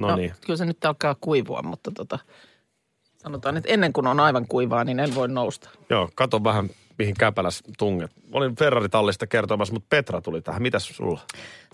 No, 0.00 0.16
niin. 0.16 0.32
kyllä 0.46 0.56
se 0.56 0.64
nyt 0.64 0.84
alkaa 0.84 1.16
kuivua, 1.20 1.62
mutta 1.62 1.90
tota, 1.90 2.18
sanotaan, 3.26 3.56
että 3.56 3.72
ennen 3.72 3.92
kuin 3.92 4.06
on 4.06 4.20
aivan 4.20 4.46
kuivaa, 4.48 4.84
niin 4.84 5.00
en 5.00 5.14
voi 5.14 5.28
nousta. 5.28 5.70
Joo, 5.90 6.08
kato 6.14 6.44
vähän 6.44 6.70
mihin 6.98 7.14
käpäläs 7.18 7.62
tunget. 7.78 8.10
Olin 8.32 8.56
Ferrari-tallista 8.56 9.26
kertomassa, 9.26 9.74
mutta 9.74 9.86
Petra 9.90 10.20
tuli 10.20 10.42
tähän. 10.42 10.62
Mitäs 10.62 10.88
sulla? 10.88 11.20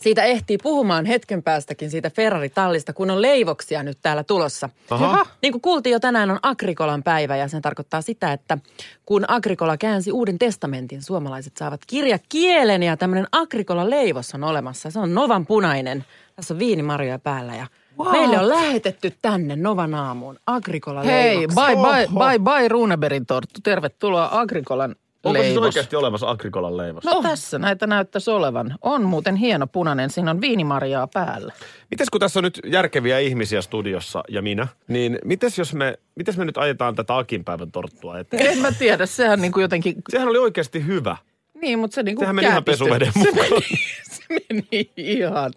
Siitä 0.01 0.23
ehtii 0.23 0.59
puhumaan 0.59 1.05
hetken 1.05 1.43
päästäkin 1.43 1.91
siitä 1.91 2.11
Ferrari-tallista, 2.11 2.93
kun 2.93 3.11
on 3.11 3.23
leivoksia 3.23 3.83
nyt 3.83 3.99
täällä 4.03 4.25
tulossa. 4.25 4.69
Aha. 4.91 5.27
Niin 5.43 5.53
kuin 5.53 5.63
kuultiin 5.63 5.93
jo 5.93 6.01
tänään 6.01 6.31
on 6.31 6.39
Agrikolan 6.43 7.03
päivä 7.03 7.37
ja 7.37 7.49
se 7.49 7.61
tarkoittaa 7.61 8.03
sitä, 8.03 8.33
että 8.33 8.59
kun 9.07 9.25
Agrikola 9.29 9.77
käänsi 9.77 10.13
uuden 10.13 10.39
testamentin, 10.39 11.03
suomalaiset 11.03 11.57
saavat 11.57 11.81
kirjakielen 11.87 12.83
ja 12.83 12.97
tämmöinen 12.97 13.27
Agrikola 13.33 13.91
leivos 13.91 14.35
on 14.35 14.45
olemassa. 14.45 14.91
Se 14.91 14.99
on 14.99 15.15
Novan 15.15 15.47
punainen. 15.47 16.05
Tässä 16.37 16.55
on 16.55 16.59
viinimarjoja 16.59 17.19
päällä 17.19 17.57
ja 17.57 17.67
Wow. 17.99 18.11
meille 18.13 18.39
on 18.39 18.49
lähetetty 18.49 19.13
tänne 19.23 19.57
Novan 19.57 19.95
aamuun 19.95 20.39
Agrikola 20.47 21.03
Hei, 21.03 21.37
leivoksi. 21.37 21.55
bye 21.57 21.77
bye, 21.77 22.07
Oho. 22.17 22.29
bye 22.29 22.39
bye 22.39 22.69
Runeberin 22.69 23.27
torttu. 23.27 23.61
Tervetuloa 23.63 24.29
Agrikolan 24.33 24.97
Onko 25.25 25.39
siis 25.39 25.47
leivos. 25.49 25.65
oikeasti 25.65 25.97
olemassa 25.97 26.31
Agrikolan 26.31 26.77
leivos? 26.77 27.05
No 27.05 27.23
tässä 27.23 27.59
näitä 27.59 27.87
näyttäisi 27.87 28.31
olevan. 28.31 28.75
On 28.83 29.03
muuten 29.05 29.37
hieno 29.37 29.67
punainen, 29.67 30.11
siinä 30.11 30.31
on 30.31 30.41
viinimarjaa 30.41 31.07
päällä. 31.07 31.53
Mites 31.91 32.11
kun 32.11 32.21
tässä 32.21 32.39
on 32.41 32.45
nyt 32.45 32.61
järkeviä 32.67 33.19
ihmisiä 33.19 33.63
studiossa 33.63 34.23
ja 34.29 34.43
minä, 34.43 34.67
niin 34.89 35.19
mites 35.25 35.59
jos 35.59 35.75
me, 35.75 35.99
mites 36.17 36.37
me 36.37 36.45
nyt 36.45 36.59
ajetaan 36.59 36.95
tätä 36.95 37.17
Akin 37.17 37.45
päivän 37.45 37.73
torttua 37.73 38.19
eteen? 38.19 38.47
En 38.47 38.59
mä 38.59 38.73
tiedä, 38.73 39.07
sehän 39.07 39.41
niin 39.41 39.53
kuin 39.53 39.63
jotenkin, 39.63 39.95
Sehän 40.09 40.29
oli 40.29 40.39
oikeasti 40.39 40.87
hyvä. 40.87 41.17
Niin 41.63 41.79
mutta 41.79 41.95
se 41.95 42.03
niin 42.03 42.17
kuin 42.17 42.23
Sehän 42.23 42.37
meni 42.37 42.49
ihan 42.49 42.65
pesuveden 42.65 43.13
se 43.13 43.19
mukaan. 43.19 43.47
meni, 43.51 43.61
se 44.13 44.23
meni 44.53 44.91
ihan. 44.97 45.53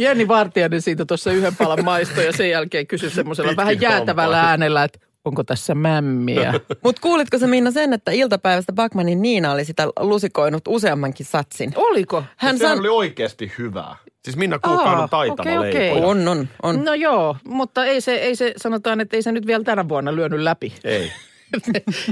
Jenni 0.00 0.28
Vartijainen 0.28 0.82
siitä 0.82 1.04
tuossa 1.04 1.32
yhden 1.32 1.56
palan 1.56 1.84
maistoi 1.84 2.26
ja 2.26 2.32
sen 2.32 2.50
jälkeen 2.50 2.86
kysyi 2.86 3.10
semmoisella 3.10 3.56
vähän 3.56 3.80
jäätävällä 3.80 4.36
hampain. 4.36 4.50
äänellä, 4.50 4.84
että 4.84 4.98
onko 5.24 5.44
tässä 5.44 5.74
mämmiä. 5.74 6.54
Mutta 6.84 7.02
kuulitko 7.02 7.38
se 7.38 7.46
Minna 7.46 7.70
sen, 7.70 7.92
että 7.92 8.10
iltapäivästä 8.12 8.72
Bakmanin 8.72 9.22
Niina 9.22 9.52
oli 9.52 9.64
sitä 9.64 9.88
lusikoinut 10.00 10.62
useammankin 10.68 11.26
satsin? 11.26 11.72
Oliko? 11.76 12.24
Hän 12.36 12.58
Sehän 12.58 12.76
san... 12.76 12.80
oli 12.80 12.88
oikeasti 12.88 13.52
hyvää. 13.58 13.96
Siis 14.24 14.36
Minna 14.36 14.58
Kuukkaan 14.58 14.96
Aa, 14.96 15.02
on 15.02 15.08
taitava 15.08 15.60
okei. 15.60 15.72
leipoja. 15.80 16.06
On, 16.06 16.28
on, 16.28 16.48
on. 16.62 16.84
No 16.84 16.94
joo, 16.94 17.36
mutta 17.44 17.84
ei 17.84 18.00
se, 18.00 18.14
ei 18.14 18.36
se, 18.36 18.52
sanotaan, 18.56 19.00
että 19.00 19.16
ei 19.16 19.22
se 19.22 19.32
nyt 19.32 19.46
vielä 19.46 19.64
tänä 19.64 19.88
vuonna 19.88 20.16
lyönyt 20.16 20.40
läpi. 20.40 20.72
Ei. 20.84 21.12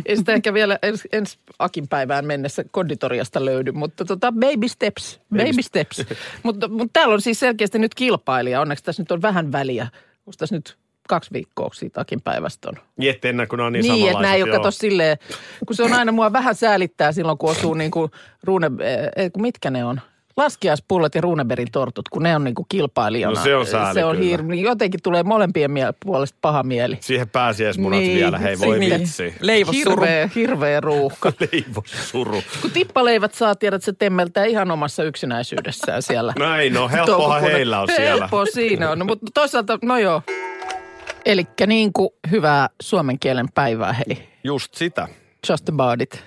Ei 0.06 0.16
sitä 0.16 0.32
ehkä 0.32 0.54
vielä 0.54 0.78
ens, 0.82 1.08
ensi 1.12 1.38
Akin 1.58 1.88
päivään 1.88 2.24
mennessä 2.24 2.64
konditoriasta 2.70 3.44
löydy, 3.44 3.72
mutta 3.72 4.04
tota 4.04 4.32
baby 4.32 4.68
steps, 4.68 5.20
baby 5.36 5.62
steps. 5.62 6.04
mutta, 6.42 6.68
mutta 6.78 6.90
täällä 6.92 7.14
on 7.14 7.20
siis 7.20 7.40
selkeästi 7.40 7.78
nyt 7.78 7.94
kilpailija. 7.94 8.60
Onneksi 8.60 8.84
tässä 8.84 9.02
nyt 9.02 9.12
on 9.12 9.22
vähän 9.22 9.52
väliä. 9.52 9.82
Onko 10.26 10.36
tässä 10.38 10.54
nyt 10.54 10.76
kaksi 11.08 11.30
viikkoa 11.32 11.70
siitä 11.74 12.00
Akin 12.00 12.20
päivästä 12.20 12.68
on? 12.68 12.74
Niin, 12.96 13.10
ettei 13.10 13.28
enää 13.28 13.46
kun 13.46 13.60
on 13.60 13.72
niin, 13.72 13.82
Niin, 13.82 13.92
että 13.92 13.98
samanlaiset. 13.98 14.22
nämä 14.22 14.34
ei 14.34 14.42
ole 14.42 14.50
joo. 14.50 14.58
kato 14.58 14.70
silleen, 14.70 15.16
kun 15.66 15.76
se 15.76 15.82
on 15.82 15.92
aina 15.92 16.12
mua 16.12 16.32
vähän 16.32 16.54
säälittää 16.54 17.12
silloin, 17.12 17.38
kun 17.38 17.50
osuu 17.50 17.74
niin 17.74 17.90
kuin 17.90 18.10
ruune, 18.42 18.70
eh, 19.16 19.30
mitkä 19.38 19.70
ne 19.70 19.84
on? 19.84 20.00
Laskiaispullot 20.38 21.14
ja 21.14 21.20
Runeberin 21.20 21.68
tortut, 21.72 22.08
kun 22.08 22.22
ne 22.22 22.36
on 22.36 22.44
niin 22.44 22.54
kuin 22.54 22.66
kilpailijana. 22.68 23.34
No 23.34 23.42
se 23.44 23.56
on 23.56 23.66
sääli 23.66 23.94
Se 23.94 24.04
on 24.04 24.16
kyllä. 24.16 24.28
hirveä. 24.28 24.56
Jotenkin 24.60 25.00
tulee 25.02 25.22
molempien 25.22 25.70
mie- 25.70 25.94
puolesta 26.04 26.38
paha 26.40 26.62
mieli. 26.62 26.98
Siihen 27.00 27.28
pääsiäismunat 27.28 27.98
Niin, 28.00 28.16
vielä, 28.16 28.38
hei 28.38 28.58
voi 28.58 28.78
niin. 28.78 29.00
vitsi. 29.00 29.34
Leivossuru. 29.40 29.90
Hirveä, 30.02 30.28
hirveä 30.34 30.80
ruuhka. 30.80 31.32
Leivossuru. 31.52 32.42
Kun 32.62 32.70
tippaleivät 32.70 33.34
saa, 33.34 33.54
tiedät, 33.54 33.82
se 33.82 33.92
temmeltää 33.92 34.44
ihan 34.44 34.70
omassa 34.70 35.04
yksinäisyydessään 35.04 36.02
siellä. 36.02 36.32
Näin 36.38 36.74
no, 36.74 36.88
helppohan 36.88 37.42
heillä 37.42 37.80
on 37.80 37.88
siellä. 37.96 38.20
Helppo 38.20 38.46
siinä 38.46 38.90
on, 38.90 38.98
no, 38.98 39.04
mutta 39.04 39.26
toisaalta, 39.34 39.78
no 39.82 39.98
joo. 39.98 40.22
Elikkä 41.26 41.66
niin 41.66 41.92
kuin 41.92 42.08
hyvää 42.30 42.68
suomen 42.82 43.18
kielen 43.18 43.46
päivää, 43.54 43.92
hei. 43.92 44.28
Just 44.44 44.74
sitä. 44.74 45.08
Just 45.50 45.68
about 45.68 46.02
it. 46.02 46.24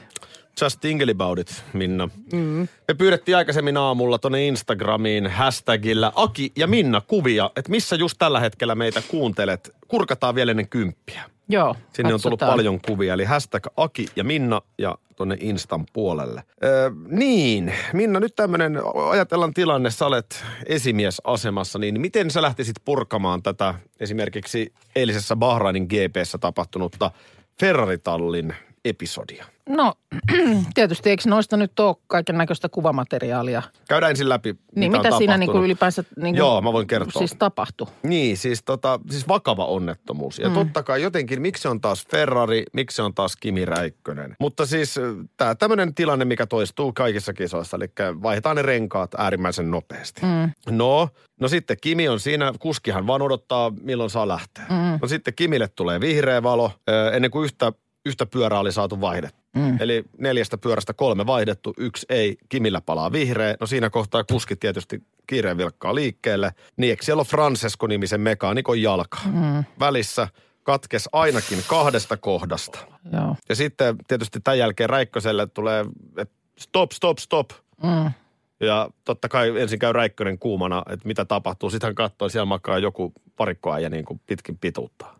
Just 0.62 0.80
tingle 0.82 1.12
about 1.12 1.40
it, 1.40 1.64
Minna. 1.74 2.10
Mm. 2.34 2.68
Me 2.88 2.94
pyydettiin 2.98 3.38
aikaisemmin 3.38 3.78
aamulla 3.78 4.18
tuonne 4.18 4.48
Instagramiin 4.48 5.28
hashtagillä 5.28 6.12
Aki 6.16 6.52
ja 6.56 6.68
Minna 6.68 7.02
kuvia, 7.02 7.52
että 7.56 7.72
missä 7.72 7.96
just 7.96 8.16
tällä 8.20 8.40
hetkellä 8.40 8.76
meitä 8.76 9.02
kuuntelet. 9.08 9.76
Kurkataan 9.88 10.36
vielä 10.36 10.52
ennen 10.52 10.70
kymppiä. 10.70 11.22
Joo, 11.50 11.76
Sinne 11.94 12.14
on 12.14 12.22
tullut 12.22 12.40
katsotaan. 12.40 12.58
paljon 12.58 12.80
kuvia, 12.88 13.14
eli 13.14 13.24
hashtag 13.26 13.68
Aki 13.78 14.08
ja 14.16 14.24
Minna 14.24 14.62
ja 14.78 14.98
tuonne 15.16 15.38
Instan 15.40 15.86
puolelle. 15.94 16.44
Öö, 16.64 16.92
niin, 17.08 17.74
Minna, 17.94 18.20
nyt 18.20 18.36
tämmöinen, 18.36 18.80
ajatellaan 19.10 19.54
tilanne, 19.54 19.92
sä 19.92 20.06
olet 20.06 20.44
esimiesasemassa, 20.66 21.80
niin 21.80 22.02
miten 22.02 22.32
sä 22.32 22.42
lähtisit 22.42 22.76
purkamaan 22.86 23.44
tätä 23.44 23.74
esimerkiksi 24.00 24.74
eilisessä 24.96 25.36
Bahrainin 25.36 25.88
GPssä 25.88 26.38
tapahtunutta 26.38 27.12
Ferraritallin 27.60 28.56
episodia? 28.86 29.46
No, 29.70 29.94
tietysti 30.74 31.10
eikö 31.10 31.24
noista 31.28 31.58
nyt 31.58 31.80
ole 31.80 31.96
kaiken 32.08 32.38
näköistä 32.38 32.70
kuvamateriaalia? 32.70 33.62
Käydään 33.90 34.10
ensin 34.10 34.30
läpi, 34.30 34.56
Niin 34.76 34.92
mitä, 34.92 35.04
mitä 35.04 35.16
on 35.16 35.18
siinä 35.18 35.38
niin 35.38 35.40
kuin 35.40 35.46
tapahtunut. 35.48 35.66
ylipäänsä 35.66 36.04
niin 36.16 36.22
kuin, 36.22 36.38
Joo, 36.38 36.62
mä 36.62 36.74
voin 36.74 36.88
kertoa. 36.88 37.20
siis 37.20 37.36
tapahtui? 37.40 37.88
Niin, 38.04 38.38
siis, 38.38 38.64
tota, 38.64 39.00
siis 39.10 39.28
vakava 39.28 39.66
onnettomuus. 39.66 40.40
Ja 40.40 40.48
mm. 40.50 40.54
totta 40.54 40.84
kai 40.84 41.02
jotenkin, 41.02 41.42
miksi 41.42 41.68
on 41.68 41.82
taas 41.82 42.08
Ferrari, 42.12 42.64
miksi 42.74 43.02
on 43.02 43.14
taas 43.14 43.36
Kimi 43.36 43.66
Räikkönen. 43.66 44.36
Mutta 44.40 44.66
siis 44.66 44.96
tämä 45.38 45.56
tämmöinen 45.56 45.96
tilanne, 45.96 46.26
mikä 46.26 46.46
toistuu 46.46 46.94
kaikissa 46.94 47.34
kisoissa, 47.34 47.78
eli 47.78 47.88
vaihdetaan 48.24 48.56
ne 48.56 48.62
renkaat 48.62 49.12
äärimmäisen 49.18 49.72
nopeasti. 49.72 50.22
Mm. 50.22 50.76
No, 50.78 51.10
no 51.40 51.48
sitten 51.48 51.78
Kimi 51.82 52.08
on 52.10 52.20
siinä, 52.20 52.54
kuskihan 52.60 53.08
vaan 53.08 53.22
odottaa, 53.22 53.72
milloin 53.82 54.10
saa 54.10 54.28
lähteä. 54.28 54.66
Mm. 54.70 55.00
No 55.02 55.08
sitten 55.08 55.34
Kimille 55.36 55.68
tulee 55.68 56.00
vihreä 56.00 56.44
valo, 56.44 56.72
ö, 56.90 57.12
ennen 57.12 57.32
kuin 57.32 57.46
yhtä, 57.46 57.74
yhtä 58.06 58.26
pyörää 58.26 58.60
oli 58.60 58.72
saatu 58.72 59.02
vaihdettua. 59.02 59.42
Mm. 59.56 59.78
Eli 59.80 60.04
neljästä 60.18 60.58
pyörästä 60.58 60.94
kolme 60.94 61.26
vaihdettu, 61.26 61.74
yksi 61.78 62.06
ei, 62.10 62.38
Kimillä 62.50 62.82
palaa 62.82 63.12
vihreä. 63.12 63.56
No 63.60 63.68
siinä 63.68 63.90
kohtaa 63.90 64.24
kuski 64.24 64.56
tietysti 64.56 65.04
kiireen 65.28 65.58
vilkkaa 65.58 65.96
liikkeelle. 65.96 66.52
Niin 66.78 66.90
eikö 66.90 67.06
siellä 67.06 67.20
ole 67.20 67.28
Francesco-nimisen 67.28 68.22
mekaanikon 68.22 68.82
jalka? 68.82 69.18
Mm. 69.26 69.64
Välissä 69.80 70.28
katkes 70.64 71.10
ainakin 71.12 71.64
kahdesta 71.68 72.18
kohdasta. 72.18 72.80
Joo. 73.14 73.36
Ja 73.50 73.56
sitten 73.56 73.96
tietysti 74.08 74.40
tämän 74.40 74.60
jälkeen 74.60 74.90
Räikköselle 74.90 75.48
tulee, 75.48 75.86
että 76.18 76.36
stop, 76.58 76.92
stop, 76.92 77.18
stop. 77.18 77.50
Mm. 77.84 78.12
Ja 78.60 78.90
totta 79.06 79.30
kai 79.30 79.62
ensin 79.62 79.80
käy 79.80 79.94
Räikkönen 79.94 80.40
kuumana, 80.40 80.84
että 80.90 81.08
mitä 81.08 81.26
tapahtuu. 81.26 81.70
Sitten 81.70 81.88
hän 81.88 81.96
katsoo, 81.96 82.30
siellä 82.30 82.46
makaa 82.46 82.78
joku 82.78 83.14
parikkoäijä 83.36 83.90
niin 83.90 84.06
kuin 84.06 84.22
pitkin 84.28 84.58
pituuttaa. 84.58 85.20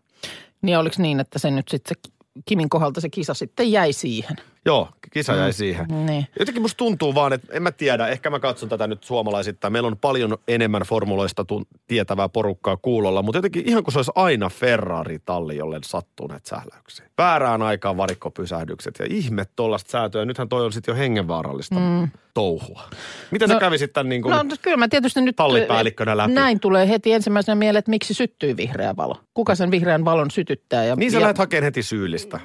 Niin 0.62 0.78
oliko 0.78 0.96
niin, 0.98 1.20
että 1.20 1.38
se 1.38 1.50
nyt 1.50 1.68
sitten 1.68 1.96
se 2.04 2.10
Kimin 2.44 2.68
kohdalta 2.68 3.00
se 3.00 3.08
kisa 3.08 3.34
sitten 3.34 3.72
jäi 3.72 3.92
siihen? 3.92 4.36
Joo, 4.66 4.88
kisa 5.12 5.34
jäi 5.34 5.52
siihen. 5.52 5.86
Niin. 6.06 6.26
Jotenkin 6.38 6.62
musta 6.62 6.76
tuntuu 6.76 7.14
vaan, 7.14 7.32
että 7.32 7.52
en 7.52 7.62
mä 7.62 7.72
tiedä, 7.72 8.08
ehkä 8.08 8.30
mä 8.30 8.40
katson 8.40 8.68
tätä 8.68 8.86
nyt 8.86 9.04
suomalaisittain. 9.04 9.72
Meillä 9.72 9.86
on 9.86 9.98
paljon 9.98 10.38
enemmän 10.48 10.82
formuloista 10.82 11.44
tietävää 11.86 12.28
porukkaa 12.28 12.76
kuulolla, 12.76 13.22
mutta 13.22 13.38
jotenkin 13.38 13.68
ihan 13.68 13.84
kuin 13.84 13.92
se 13.92 13.98
olisi 13.98 14.12
aina 14.14 14.48
Ferrari-talli, 14.48 15.56
jolle 15.56 15.78
sattuu 15.84 16.26
näitä 16.26 16.48
sähläyksiä. 16.48 17.06
Väärään 17.18 17.62
aikaan 17.62 17.96
varikkopysähdykset 17.96 18.94
ja 18.98 19.06
ihme 19.10 19.44
tollasta 19.56 19.90
säätöä. 19.90 20.24
Nythän 20.24 20.48
toi 20.48 20.64
on 20.64 20.72
sitten 20.72 20.92
jo 20.92 20.96
hengenvaarallista 20.96 21.80
mm. 21.80 22.08
touhua. 22.34 22.82
Miten 23.30 23.48
no, 23.48 23.54
sä 23.54 23.60
kävisit 23.60 23.92
tämän 23.92 24.08
niin 24.08 24.22
kuin... 24.22 24.32
No 24.32 24.56
kyllä 24.62 24.76
mä 24.76 24.88
tietysti 24.88 25.20
nyt... 25.20 25.36
tallipäällikkönä 25.36 26.16
läpi. 26.16 26.32
Näin 26.32 26.60
tulee 26.60 26.88
heti 26.88 27.12
ensimmäisenä 27.12 27.54
mieleen, 27.54 27.78
että 27.78 27.90
miksi 27.90 28.14
syttyy 28.14 28.56
vihreä 28.56 28.96
valo. 28.96 29.16
Kuka 29.34 29.54
sen 29.54 29.70
vihreän 29.70 30.04
valon 30.04 30.30
sytyttää? 30.30 30.84
Ja, 30.84 30.96
Niin 30.96 31.10
sä 31.10 31.16
ja, 31.16 31.20
lähdet 31.20 31.38
hakemaan 31.38 31.64
heti 31.64 31.82
syyllistä. 31.82 32.40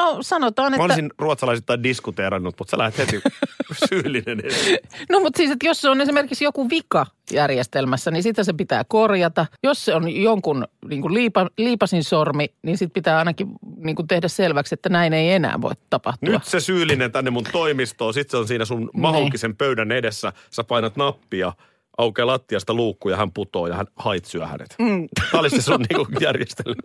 No 0.00 0.18
sanotaan, 0.20 0.72
Mä 0.72 0.76
että... 0.76 0.84
olisin 0.84 1.10
ruotsalaisittain 1.18 1.82
diskuteerannut, 1.82 2.54
mutta 2.58 2.70
sä 2.70 2.78
lähdet 2.78 2.98
heti 2.98 3.20
syyllinen 3.88 4.46
esiin. 4.46 4.78
No 5.10 5.20
mutta 5.20 5.36
siis, 5.36 5.50
että 5.50 5.66
jos 5.66 5.80
se 5.80 5.88
on 5.90 6.00
esimerkiksi 6.00 6.44
joku 6.44 6.70
vika 6.70 7.06
järjestelmässä, 7.32 8.10
niin 8.10 8.22
sitä 8.22 8.44
se 8.44 8.52
pitää 8.52 8.84
korjata. 8.88 9.46
Jos 9.62 9.84
se 9.84 9.94
on 9.94 10.08
jonkun 10.22 10.64
niin 10.88 11.02
kuin 11.02 11.14
liipa, 11.14 11.46
liipasin 11.58 12.04
sormi, 12.04 12.54
niin 12.62 12.78
sitten 12.78 12.94
pitää 12.94 13.18
ainakin 13.18 13.48
niin 13.76 13.96
kuin 13.96 14.08
tehdä 14.08 14.28
selväksi, 14.28 14.74
että 14.74 14.88
näin 14.88 15.12
ei 15.12 15.32
enää 15.32 15.60
voi 15.60 15.72
tapahtua. 15.90 16.34
Nyt 16.34 16.44
se 16.44 16.60
syyllinen 16.60 17.12
tänne 17.12 17.30
mun 17.30 17.44
toimistoon, 17.52 18.14
sit 18.14 18.30
se 18.30 18.36
on 18.36 18.48
siinä 18.48 18.64
sun 18.64 18.90
mahukisen 18.94 19.56
pöydän 19.56 19.92
edessä. 19.92 20.32
Sä 20.50 20.64
painat 20.64 20.96
nappia, 20.96 21.52
aukeaa 22.00 22.26
lattiasta 22.26 22.74
luukku 22.74 23.08
ja 23.08 23.16
hän 23.16 23.32
putoo 23.32 23.66
ja 23.66 23.74
hän 23.74 23.86
hait 23.96 24.24
syö 24.24 24.46
hänet. 24.46 24.74
Mm. 24.78 25.08
Tämä 25.30 25.40
olisi 25.40 25.56
se 25.56 25.62
sun 25.62 25.84
niinku 25.90 26.06
järjestelmä. 26.20 26.82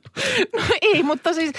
No 0.56 0.62
ei, 0.82 1.04
mutta 1.04 1.34
siis 1.34 1.52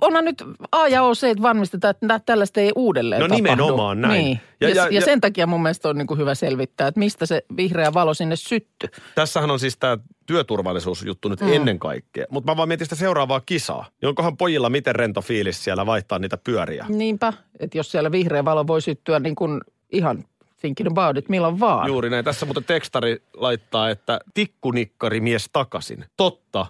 onhan 0.00 0.24
nyt 0.24 0.42
A 0.72 0.88
ja 0.88 1.02
O 1.02 1.14
se, 1.14 1.30
että 1.30 1.42
varmistetaan, 1.42 1.90
että 1.90 2.18
tällaista 2.26 2.60
ei 2.60 2.72
uudelleen 2.76 3.20
No 3.20 3.28
tapahdu. 3.28 3.42
nimenomaan 3.42 4.00
näin. 4.00 4.24
Niin. 4.24 4.40
Ja- 4.60 4.68
Ja, 4.68 4.74
ja, 4.74 4.88
ja- 4.90 5.00
sen 5.04 5.20
takia 5.20 5.46
mun 5.46 5.62
mielestä 5.62 5.88
on 5.88 5.98
niin 5.98 6.06
kuin 6.06 6.18
hyvä 6.20 6.34
selvittää, 6.34 6.88
että 6.88 6.98
mistä 6.98 7.26
se 7.26 7.42
vihreä 7.56 7.94
valo 7.94 8.14
sinne 8.14 8.36
syttyi. 8.36 8.88
Tässähän 9.14 9.50
on 9.50 9.58
siis 9.60 9.76
tämä 9.76 9.98
työturvallisuusjuttu 10.26 11.28
nyt 11.28 11.40
mm. 11.40 11.52
ennen 11.52 11.78
kaikkea. 11.78 12.26
Mutta 12.30 12.52
mä 12.52 12.56
vaan 12.56 12.68
mietin 12.68 12.86
sitä 12.86 12.96
seuraavaa 12.96 13.40
kisaa. 13.40 13.86
Niin 14.02 14.08
onkohan 14.08 14.36
pojilla 14.36 14.70
miten 14.70 14.94
rento 14.94 15.20
fiilis 15.22 15.64
siellä 15.64 15.86
vaihtaa 15.86 16.18
niitä 16.18 16.36
pyöriä? 16.36 16.86
Niinpä, 16.88 17.32
että 17.60 17.78
jos 17.78 17.90
siellä 17.90 18.12
vihreä 18.12 18.44
valo 18.44 18.66
voi 18.66 18.82
syttyä 18.82 19.18
niin 19.18 19.34
kuin 19.34 19.60
ihan 19.92 20.24
thinking 20.60 20.88
about 20.88 21.16
it 21.16 21.28
milloin 21.28 21.60
vaan. 21.60 21.88
Juuri 21.88 22.10
näin. 22.10 22.24
Tässä 22.24 22.46
muuten 22.46 22.64
tekstari 22.64 23.22
laittaa, 23.34 23.90
että 23.90 24.20
tikkunikkari 24.34 25.20
mies 25.20 25.50
takaisin. 25.52 26.04
Totta. 26.16 26.66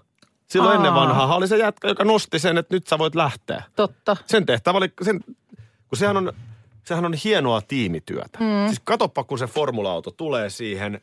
Silloin 0.46 0.70
Aa. 0.70 0.76
ennen 0.76 0.94
vanhaa 0.94 1.36
oli 1.36 1.48
se 1.48 1.56
jätkä, 1.56 1.88
joka 1.88 2.04
nosti 2.04 2.38
sen, 2.38 2.58
että 2.58 2.74
nyt 2.74 2.86
sä 2.86 2.98
voit 2.98 3.14
lähteä. 3.14 3.62
Totta. 3.76 4.16
Sen 4.26 4.46
tehtävä 4.46 4.78
oli, 4.78 4.92
sen, 5.02 5.20
kun 5.88 5.98
sehän 5.98 6.16
on, 6.16 6.32
sehän 6.84 7.04
on 7.04 7.14
hienoa 7.24 7.60
tiimityötä. 7.60 8.38
Mm. 8.40 8.66
Siis 8.66 8.80
katoppa, 8.84 9.24
kun 9.24 9.38
se 9.38 9.46
formula-auto 9.46 10.10
tulee 10.10 10.50
siihen, 10.50 11.00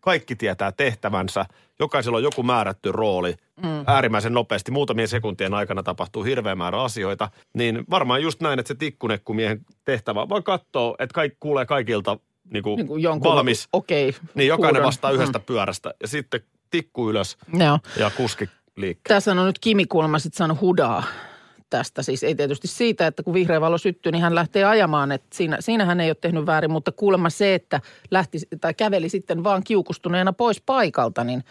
kaikki 0.00 0.36
tietää 0.36 0.72
tehtävänsä, 0.72 1.46
jokaisella 1.78 2.16
on 2.16 2.22
joku 2.22 2.42
määrätty 2.42 2.92
rooli, 2.92 3.34
mm. 3.62 3.84
äärimmäisen 3.86 4.32
nopeasti, 4.32 4.70
muutamien 4.70 5.08
sekuntien 5.08 5.54
aikana 5.54 5.82
tapahtuu 5.82 6.22
hirveä 6.24 6.54
määrä 6.54 6.82
asioita, 6.82 7.30
niin 7.54 7.84
varmaan 7.90 8.22
just 8.22 8.40
näin, 8.40 8.58
että 8.58 8.68
se 8.68 8.74
tikkunekkumiehen 8.74 9.60
tehtävä 9.84 10.28
vaan 10.28 10.42
katsoo, 10.42 10.96
että 10.98 11.14
kaikki 11.14 11.36
kuulee 11.40 11.66
kaikilta 11.66 12.18
niin 12.52 12.62
kuin 12.62 12.76
Niin 12.76 12.86
kuin 12.86 13.02
jonkun, 13.02 13.30
valmis. 13.32 13.68
Okei. 13.72 14.14
Niin 14.34 14.48
jokainen 14.48 14.74
huudon. 14.74 14.86
vastaa 14.86 15.10
yhdestä 15.10 15.38
pyörästä 15.40 15.94
ja 16.00 16.08
sitten 16.08 16.40
tikku 16.70 17.10
ylös 17.10 17.36
Mm. 17.52 17.60
Joo. 17.60 17.78
ja 17.96 18.10
kuski 18.16 18.48
liikkeelle. 18.76 19.16
Tässä 19.16 19.30
on 19.32 19.46
nyt 19.46 19.58
Kimi 19.58 19.86
kuulemma 19.86 20.18
sitten 20.18 20.38
saanut 20.38 20.60
hudaa 20.60 21.02
tästä. 21.70 22.02
Siis 22.02 22.22
ei 22.24 22.34
tietysti 22.34 22.68
siitä, 22.68 23.06
että 23.06 23.22
kun 23.22 23.34
vihreä 23.34 23.60
valo 23.60 23.78
syttyy, 23.78 24.12
niin 24.12 24.22
hän 24.22 24.34
lähtee 24.34 24.64
ajamaan. 24.64 25.12
Että 25.12 25.36
siinä, 25.36 25.56
siinä 25.60 25.84
hän 25.84 26.00
ei 26.00 26.10
ole 26.10 26.16
tehnyt 26.20 26.46
väärin, 26.46 26.70
mutta 26.70 26.92
kuulemma 26.92 27.30
se, 27.30 27.54
että 27.54 27.80
lähti 28.10 28.38
tai 28.60 28.74
käveli 28.74 29.08
sitten 29.08 29.44
vaan 29.44 29.62
kiukustuneena 29.64 30.32
pois 30.32 30.62
paikalta, 30.66 31.24
niin 31.24 31.44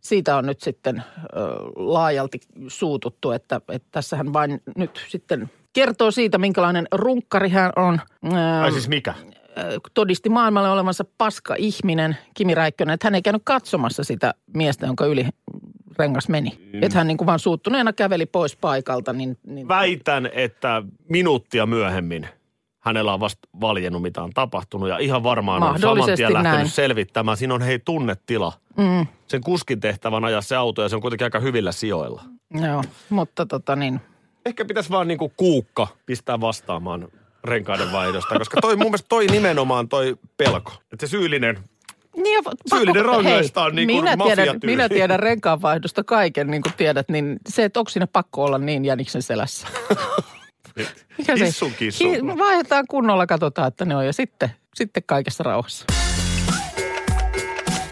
siitä 0.00 0.36
on 0.36 0.46
nyt 0.46 0.60
sitten 0.60 0.96
ö, 0.96 1.38
laajalti 1.76 2.40
suututtu, 2.68 3.30
että, 3.30 3.60
että 3.72 3.88
tässä 3.90 4.16
hän 4.16 4.32
vain 4.32 4.62
nyt 4.76 5.06
sitten 5.08 5.50
kertoo 5.72 6.10
siitä, 6.10 6.38
minkälainen 6.38 6.88
runkkari 6.92 7.48
hän 7.48 7.72
on. 7.76 8.00
Ö, 8.26 8.62
Ai 8.62 8.72
siis 8.72 8.88
mikä? 8.88 9.14
todisti 9.94 10.28
maailmalle 10.28 10.70
olevansa 10.70 11.04
paska 11.18 11.54
ihminen, 11.58 12.16
Kimi 12.34 12.54
Räikkönen, 12.54 12.94
että 12.94 13.06
hän 13.06 13.14
ei 13.14 13.22
käynyt 13.22 13.42
katsomassa 13.44 14.04
sitä 14.04 14.34
miestä, 14.54 14.86
jonka 14.86 15.06
yli 15.06 15.28
rengas 15.98 16.28
meni. 16.28 16.58
Mm. 16.72 16.82
Että 16.82 16.98
hän 16.98 17.06
niin 17.06 17.16
kuin 17.18 17.26
vaan 17.26 17.38
suuttuneena 17.38 17.92
käveli 17.92 18.26
pois 18.26 18.56
paikalta. 18.56 19.12
Niin, 19.12 19.38
niin 19.46 19.68
Väitän, 19.68 20.30
että 20.32 20.82
minuuttia 21.08 21.66
myöhemmin 21.66 22.28
hänellä 22.80 23.14
on 23.14 23.20
vasta 23.20 23.48
valjennut, 23.60 24.02
mitä 24.02 24.22
on 24.22 24.30
tapahtunut. 24.34 24.88
Ja 24.88 24.98
ihan 24.98 25.22
varmaan 25.22 25.62
on 25.62 25.78
saman 25.80 26.10
tien 26.16 26.32
lähtenyt 26.32 26.56
näin. 26.58 26.68
selvittämään. 26.68 27.36
Siinä 27.36 27.54
on 27.54 27.62
hei 27.62 27.78
tunnetila. 27.78 28.52
mm, 28.76 29.06
Sen 29.28 29.40
kuskin 29.40 29.80
tehtävän 29.80 30.24
ajaa 30.24 30.40
se 30.40 30.56
auto 30.56 30.82
ja 30.82 30.88
se 30.88 30.96
on 30.96 31.02
kuitenkin 31.02 31.24
aika 31.24 31.40
hyvillä 31.40 31.72
sijoilla. 31.72 32.22
joo, 32.60 32.82
mutta 33.10 33.46
tota 33.46 33.76
niin. 33.76 34.00
Ehkä 34.46 34.64
pitäisi 34.64 34.90
vaan 34.90 35.08
niinku 35.08 35.32
kuukka 35.36 35.86
pistää 36.06 36.40
vastaamaan 36.40 37.08
renkaiden 37.44 37.92
vaihdosta, 37.92 38.38
koska 38.38 38.60
toi 38.60 38.76
mun 38.76 38.86
mielestä 38.86 39.06
toi 39.08 39.26
nimenomaan 39.26 39.88
toi 39.88 40.16
pelko. 40.36 40.72
Että 40.92 41.06
se 41.06 41.10
syyllinen, 41.10 41.58
Niin 42.16 42.44
Syyllinen 42.70 43.04
rangaistaan 43.04 43.72
hei, 43.76 43.86
niin 43.86 44.02
kuin 44.02 44.04
minä 44.04 44.16
tiedän, 44.34 44.58
minä 44.64 44.88
tiedän 44.88 45.20
renkaanvaihdosta 45.20 46.04
kaiken, 46.04 46.46
niin 46.46 46.62
kuin 46.62 46.72
tiedät, 46.76 47.08
niin 47.08 47.38
se, 47.48 47.64
että 47.64 47.80
onko 47.80 47.88
siinä 47.90 48.06
pakko 48.06 48.44
olla 48.44 48.58
niin 48.58 48.84
jäniksen 48.84 49.22
selässä. 49.22 49.66
Mikä 51.18 51.36
se- 51.36 51.46
Hissun 51.46 51.72
kissun. 51.78 52.10
Hi- 52.10 52.38
Vaihdetaan 52.38 52.84
kunnolla, 52.88 53.26
katsotaan, 53.26 53.68
että 53.68 53.84
ne 53.84 53.96
on 53.96 54.06
ja 54.06 54.12
sitten, 54.12 54.50
sitten 54.74 55.02
kaikessa 55.06 55.42
rauhassa. 55.44 55.84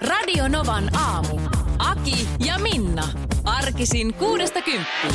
Radio 0.08 0.48
Novan 0.48 0.90
aamu. 0.96 1.40
Aki 1.78 2.28
ja 2.46 2.58
Minna. 2.58 3.08
Arkisin 3.44 4.14
kuudesta 4.14 4.62
kymppiin. 4.62 5.14